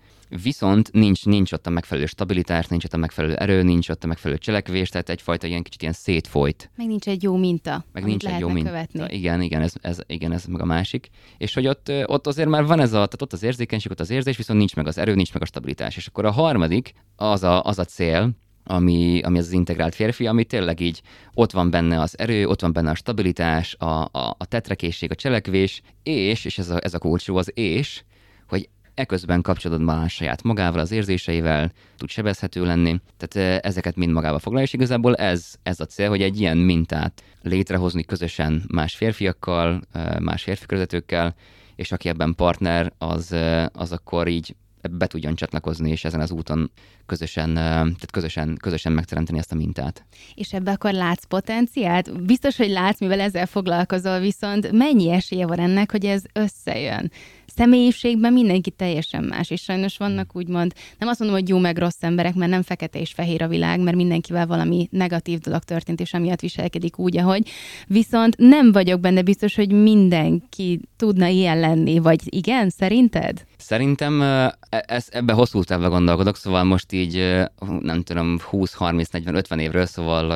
Viszont 0.44 0.92
nincs, 0.92 1.26
nincs 1.26 1.52
ott 1.52 1.68
a 1.68 1.70
megfelelő 1.70 2.06
stabilitás, 2.06 2.68
nincs 2.68 2.84
ott 2.86 2.94
a 2.94 2.98
megfelelő 2.98 3.36
erő, 3.36 3.64
nincs 3.64 3.90
ott 3.90 4.04
a 4.04 4.08
megfelelő 4.08 4.40
cselekvés, 4.40 4.90
tehát 4.90 5.10
egyfajta 5.10 5.48
ilyen 5.48 5.64
kicsit 5.64 5.82
ilyen 5.82 5.94
szétfolyt. 5.94 6.72
Meg 6.76 6.88
nincs 6.88 7.08
egy 7.08 7.24
jó 7.24 7.38
minta, 7.38 7.86
meg 7.92 8.04
nincs 8.04 8.26
egy 8.26 8.40
jó 8.40 8.50
minta. 8.50 8.70
Követni. 8.70 9.16
Igen, 9.16 9.42
igen, 9.42 9.62
ez, 9.62 9.74
ez, 9.82 10.00
igen, 10.08 10.32
ez 10.32 10.46
meg 10.46 10.62
a 10.62 10.66
másik. 10.66 11.10
És 11.38 11.54
hogy 11.54 11.68
ott, 11.68 11.92
ott 12.06 12.28
azért 12.28 12.50
már 12.50 12.66
van 12.66 12.80
ez 12.80 12.90
a, 12.90 12.92
tehát 12.92 13.22
ott 13.22 13.34
az 13.34 13.44
érzékenység, 13.44 13.92
ott 13.92 14.00
az 14.00 14.10
érzés, 14.10 14.38
viszont 14.38 14.60
nincs 14.60 14.76
meg 14.76 14.88
az 14.88 14.98
erő, 14.98 15.16
nincs 15.16 15.34
meg 15.34 15.42
a 15.42 15.46
stabilitás. 15.46 15.98
És 15.98 16.08
akkor 16.08 16.26
a 16.26 16.32
harmadik, 16.32 16.94
az 17.16 17.44
a, 17.44 17.64
az 17.64 17.80
a 17.80 17.86
cél, 17.86 18.30
ami, 18.64 19.22
ami 19.22 19.38
az, 19.38 19.46
az 19.46 19.52
integrált 19.52 19.96
férfi, 19.96 20.28
ami 20.28 20.44
tényleg 20.44 20.80
így 20.80 21.02
ott 21.34 21.52
van 21.52 21.70
benne 21.70 22.00
az 22.00 22.20
erő, 22.20 22.48
ott 22.48 22.62
van 22.62 22.74
benne 22.74 22.90
a 22.90 22.96
stabilitás, 22.96 23.76
a, 23.80 24.02
a, 24.02 24.36
a 24.38 24.46
tetrekészség, 24.46 25.12
a 25.12 25.16
cselekvés, 25.16 25.82
és, 26.04 26.46
és 26.46 26.58
ez 26.58 26.70
a, 26.70 26.80
ez 26.84 26.94
a 26.94 27.00
kulcsú 27.00 27.38
az 27.38 27.52
és, 27.54 28.04
hogy 28.48 28.70
eközben 28.94 29.42
kapcsolatban 29.42 29.98
áll 29.98 30.08
saját 30.08 30.44
magával, 30.44 30.80
az 30.80 30.92
érzéseivel, 30.92 31.72
tud 31.98 32.10
sebezhető 32.10 32.64
lenni, 32.64 33.00
tehát 33.18 33.66
ezeket 33.66 33.96
mind 33.96 34.12
magába 34.12 34.40
foglalja, 34.40 34.66
és 34.66 34.74
igazából 34.74 35.16
ez, 35.16 35.54
ez 35.64 35.80
a 35.80 35.86
cél, 35.86 36.10
hogy 36.10 36.22
egy 36.22 36.40
ilyen 36.40 36.58
mintát 36.58 37.24
létrehozni 37.42 38.04
közösen 38.04 38.64
más 38.74 38.96
férfiakkal, 38.96 39.82
más 40.20 40.44
férfi 40.44 40.66
közvetőkkel, 40.66 41.36
és 41.76 41.92
aki 41.92 42.10
ebben 42.10 42.36
partner, 42.36 42.94
az, 42.98 43.36
az 43.74 43.92
akkor 43.92 44.28
így 44.28 44.56
be 44.92 45.08
tudjon 45.08 45.36
csatlakozni, 45.36 45.90
és 45.90 46.06
ezen 46.06 46.20
az 46.20 46.32
úton 46.32 46.72
közösen, 47.12 47.54
tehát 47.54 48.12
közösen, 48.12 48.58
közösen 48.62 48.92
megteremteni 48.92 49.38
ezt 49.38 49.52
a 49.52 49.56
mintát. 49.56 50.06
És 50.36 50.54
ebbe 50.54 50.72
akkor 50.72 50.94
látsz 50.94 51.24
potenciált? 51.24 52.24
Biztos, 52.26 52.58
hogy 52.58 52.70
látsz, 52.70 53.00
mivel 53.00 53.20
ezzel 53.20 53.46
foglalkozol, 53.46 54.20
viszont 54.20 54.72
mennyi 54.72 55.12
esélye 55.12 55.46
van 55.46 55.60
ennek, 55.60 55.92
hogy 55.92 56.06
ez 56.06 56.24
összejön? 56.34 57.12
személyiségben 57.56 58.34
mindenki 58.34 58.70
teljesen 58.70 59.24
más, 59.24 59.50
és 59.50 59.62
sajnos 59.62 59.98
vannak 59.98 60.36
úgymond, 60.36 60.74
nem 60.98 61.10
azt 61.10 61.20
mondom, 61.20 61.38
hogy 61.38 61.50
jó 61.50 61.58
meg 61.58 61.78
rossz 61.78 62.02
emberek, 62.04 62.36
mert 62.36 62.52
nem 62.52 62.62
fekete 62.62 63.00
és 63.00 63.12
fehér 63.12 63.42
a 63.42 63.48
világ, 63.48 63.80
mert 63.80 63.96
mindenkivel 63.96 64.48
valami 64.48 64.88
negatív 64.92 65.40
dolog 65.40 65.64
történt, 65.64 66.00
és 66.00 66.14
amiatt 66.14 66.40
viselkedik 66.40 67.00
úgy, 67.00 67.18
ahogy. 67.18 67.50
Viszont 67.88 68.38
nem 68.38 68.72
vagyok 68.72 69.00
benne 69.00 69.22
biztos, 69.22 69.56
hogy 69.56 69.72
mindenki 69.72 70.80
tudna 70.98 71.28
ilyen 71.28 71.60
lenni, 71.60 72.00
vagy 72.00 72.22
igen, 72.26 72.70
szerinted? 72.70 73.46
Szerintem 73.58 74.22
e, 74.22 74.58
ez, 74.70 75.08
ebbe 75.10 75.34
hosszú 75.34 75.64
távra 75.64 75.90
gondolkodok, 75.90 76.36
szóval 76.36 76.64
most 76.64 76.92
így 77.02 77.44
nem 77.80 78.02
tudom, 78.02 78.40
20, 78.40 78.74
30, 78.74 79.10
40, 79.10 79.36
50 79.36 79.60
évről, 79.60 79.86
szóval 79.86 80.32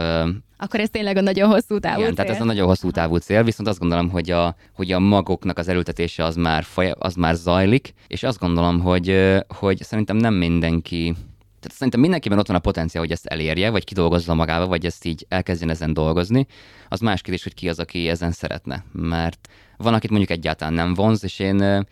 akkor 0.58 0.80
ez 0.80 0.90
tényleg 0.90 1.18
a 1.18 1.22
nagyon 1.22 1.50
hosszú 1.50 1.80
távú 1.80 2.00
Igen, 2.00 2.08
cél. 2.08 2.16
tehát 2.16 2.36
ez 2.36 2.42
a 2.42 2.46
nagyon 2.46 2.68
hosszú 2.68 2.92
távú 2.92 3.16
cél, 3.16 3.44
viszont 3.44 3.68
azt 3.68 3.80
gondolom, 3.80 4.10
hogy 4.10 4.32
a, 4.32 4.56
hogy 4.74 4.92
a 4.92 5.00
magoknak 5.00 5.58
az 5.58 5.68
erőltetése 5.68 6.24
az 6.24 6.36
már, 6.36 6.64
foly, 6.64 6.94
az 7.00 7.14
már 7.16 7.36
zajlik, 7.36 7.94
és 8.08 8.24
azt 8.24 8.40
gondolom, 8.40 8.80
hogy, 8.80 9.36
hogy 9.48 9.84
szerintem 9.84 10.18
nem 10.18 10.34
mindenki 10.34 11.16
tehát 11.60 11.80
szerintem 11.80 12.02
mindenkiben 12.02 12.40
ott 12.40 12.48
van 12.48 12.56
a 12.56 12.60
potenciál, 12.60 13.04
hogy 13.04 13.12
ezt 13.12 13.26
elérje, 13.26 13.70
vagy 13.70 13.84
kidolgozza 13.84 14.34
magába, 14.34 14.68
vagy 14.68 14.86
ezt 14.86 15.06
így 15.06 15.26
elkezdjen 15.30 15.70
ezen 15.70 15.94
dolgozni. 15.94 16.48
Az 16.90 17.00
más 17.00 17.22
kérdés, 17.22 17.44
hogy 17.44 17.54
ki 17.54 17.70
az, 17.70 17.80
aki 17.80 18.10
ezen 18.10 18.32
szeretne. 18.32 18.84
Mert 18.92 19.50
van, 19.78 19.94
akit 19.94 20.10
mondjuk 20.10 20.32
egyáltalán 20.32 20.74
nem 20.74 20.94
vonz, 20.94 21.24
és 21.24 21.40
én 21.40 21.86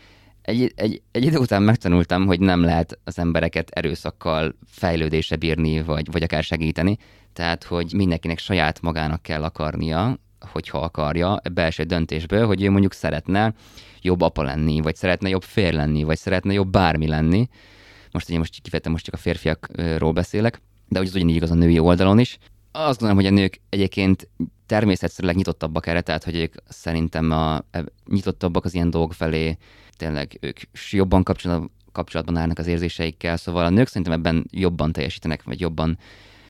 egy, 0.43 0.73
egy, 0.75 1.01
egy 1.11 1.25
idő 1.25 1.37
után 1.37 1.63
megtanultam, 1.63 2.25
hogy 2.25 2.39
nem 2.39 2.61
lehet 2.63 2.99
az 3.03 3.19
embereket 3.19 3.69
erőszakkal 3.69 4.55
fejlődésre 4.65 5.35
bírni, 5.35 5.81
vagy, 5.81 6.11
vagy 6.11 6.23
akár 6.23 6.43
segíteni. 6.43 6.97
Tehát, 7.33 7.63
hogy 7.63 7.93
mindenkinek 7.93 8.39
saját 8.39 8.81
magának 8.81 9.21
kell 9.21 9.43
akarnia, 9.43 10.19
hogyha 10.39 10.79
akarja, 10.79 11.41
belső 11.53 11.83
döntésből, 11.83 12.45
hogy 12.45 12.63
ő 12.63 12.69
mondjuk 12.69 12.93
szeretne 12.93 13.53
jobb 14.01 14.21
apa 14.21 14.43
lenni, 14.43 14.81
vagy 14.81 14.95
szeretne 14.95 15.29
jobb 15.29 15.43
fér 15.43 15.73
lenni, 15.73 16.03
vagy 16.03 16.17
szeretne 16.17 16.53
jobb 16.53 16.69
bármi 16.69 17.07
lenni. 17.07 17.47
Most 18.11 18.29
ugye 18.29 18.37
most 18.37 18.53
kifejezetten 18.53 18.91
most 18.91 19.05
csak 19.05 19.13
a 19.13 19.17
férfiakról 19.17 20.11
beszélek, 20.11 20.61
de 20.87 20.99
hogy 20.99 21.07
az 21.07 21.15
ugyanígy 21.15 21.35
igaz 21.35 21.51
a 21.51 21.55
női 21.55 21.79
oldalon 21.79 22.19
is. 22.19 22.37
Azt 22.71 22.99
gondolom, 22.99 23.23
hogy 23.23 23.33
a 23.33 23.39
nők 23.39 23.61
egyébként 23.69 24.29
természetszerűleg 24.65 25.35
nyitottabbak 25.35 25.87
erre, 25.87 26.01
tehát 26.01 26.23
hogy 26.23 26.35
ők 26.35 26.53
szerintem 26.67 27.31
a, 27.31 27.61
nyitottabbak 28.05 28.65
az 28.65 28.73
ilyen 28.73 28.89
dolgok 28.89 29.13
felé, 29.13 29.57
tényleg 29.97 30.37
ők 30.41 30.59
jobban 30.89 31.23
kapcsolatban, 31.91 32.37
állnak 32.37 32.59
az 32.59 32.67
érzéseikkel, 32.67 33.37
szóval 33.37 33.65
a 33.65 33.69
nők 33.69 33.87
szerintem 33.87 34.13
ebben 34.13 34.45
jobban 34.51 34.91
teljesítenek, 34.91 35.43
vagy 35.43 35.59
jobban 35.59 35.97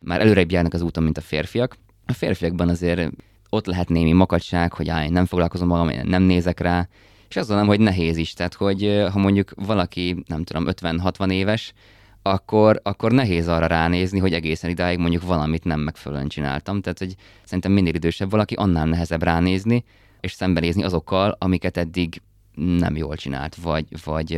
már 0.02 0.22
előrébb 0.22 0.52
járnak 0.52 0.74
az 0.74 0.82
úton, 0.82 1.04
mint 1.04 1.18
a 1.18 1.22
férfiak. 1.22 1.78
A 2.06 2.14
férfiakban 2.14 2.70
azért 2.70 3.12
ott 3.50 3.66
lehet 3.66 3.90
némi 3.90 4.12
makacság, 4.12 4.74
hogy 4.74 4.90
állj, 4.90 5.10
nem 5.10 5.26
foglalkozom 5.26 5.68
magam, 5.68 6.08
nem 6.08 6.24
nézek 6.24 6.60
rá, 6.60 6.88
és 7.30 7.40
azt 7.40 7.48
gondolom, 7.48 7.76
hogy 7.76 7.84
nehéz 7.86 8.18
is, 8.18 8.34
tehát 8.34 8.54
hogy 8.54 9.04
ha 9.12 9.20
mondjuk 9.20 9.52
valaki, 9.56 10.24
nem 10.28 10.44
tudom, 10.44 10.66
50-60 10.68 11.32
éves, 11.32 11.74
akkor, 12.22 12.80
akkor 12.84 13.12
nehéz 13.12 13.48
arra 13.48 13.66
ránézni, 13.66 14.20
hogy 14.20 14.34
egészen 14.34 14.70
idáig 14.70 14.98
mondjuk 14.98 15.24
valamit 15.24 15.64
nem 15.64 15.80
megfelelően 15.80 16.28
csináltam. 16.28 16.82
Tehát, 16.82 17.00
hogy 17.00 17.16
szerintem 17.44 17.72
minél 17.72 17.94
idősebb 17.94 18.30
valaki, 18.30 18.54
annál 18.54 18.86
nehezebb 18.86 19.24
ránézni, 19.24 19.84
és 20.20 20.32
szembenézni 20.32 20.84
azokkal, 20.84 21.36
amiket 21.40 21.78
eddig 21.78 22.22
nem 22.56 22.96
jól 22.96 23.16
csinált, 23.16 23.56
vagy, 23.56 23.86
vagy 24.04 24.30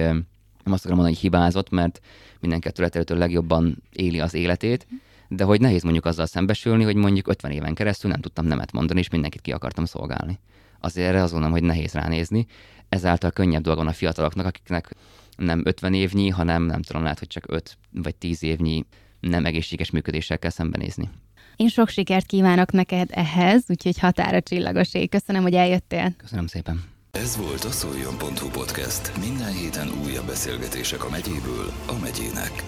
nem 0.64 0.74
azt 0.74 0.86
akarom 0.86 0.98
mondani, 0.98 1.14
hogy 1.14 1.18
hibázott, 1.18 1.70
mert 1.70 2.00
mindenki 2.40 2.68
a 2.68 3.16
legjobban 3.16 3.84
éli 3.92 4.20
az 4.20 4.34
életét, 4.34 4.88
de 5.28 5.44
hogy 5.44 5.62
nehéz 5.62 5.84
mondjuk 5.84 6.06
azzal 6.06 6.26
szembesülni, 6.26 6.84
hogy 6.84 6.96
mondjuk 6.96 7.28
50 7.28 7.52
éven 7.52 7.74
keresztül 7.74 8.12
nem 8.12 8.22
tudtam 8.22 8.46
nemet 8.46 8.72
mondani, 8.72 9.00
és 9.00 9.10
mindenkit 9.10 9.42
ki 9.42 9.52
akartam 9.52 9.86
szolgálni. 9.86 10.40
Azért 10.80 11.08
erre 11.08 11.22
azt 11.22 11.32
gondolom, 11.32 11.58
hogy 11.58 11.68
nehéz 11.68 11.94
ránézni. 11.94 12.46
Ezáltal 12.90 13.32
könnyebb 13.32 13.62
dolga 13.62 13.80
van 13.80 13.90
a 13.90 13.94
fiataloknak, 13.94 14.46
akiknek 14.46 14.96
nem 15.38 15.62
50 15.64 15.94
évnyi, 15.94 16.30
hanem 16.30 16.64
nem 16.64 16.82
tudom, 16.82 17.02
lehet, 17.02 17.20
hogy 17.20 17.28
csak 17.28 17.44
5 17.48 17.78
vagy 17.92 18.16
10 18.16 18.44
évnyi 18.44 18.86
nem 19.20 19.46
egészséges 19.46 19.90
működéssel 19.92 20.40
kell 20.40 20.50
szembenézni. 20.50 21.10
Én 21.56 21.68
sok 21.68 21.90
sikert 21.90 22.26
kívánok 22.26 22.72
neked 22.72 23.10
ehhez, 23.12 23.64
úgyhogy 23.68 24.00
határa 24.00 24.42
csillagosé. 24.42 25.08
Köszönöm, 25.08 25.42
hogy 25.42 25.54
eljöttél. 25.54 26.14
Köszönöm 26.18 26.48
szépen. 26.48 26.95
Ez 27.16 27.38
volt 27.38 27.64
a 27.64 27.72
Szoljon.hu 27.72 28.50
podcast. 28.50 29.18
Minden 29.18 29.52
héten 29.52 29.92
újabb 30.06 30.26
beszélgetések 30.26 31.04
a 31.04 31.10
megyéből 31.10 31.72
a 31.88 32.00
megyének. 32.02 32.64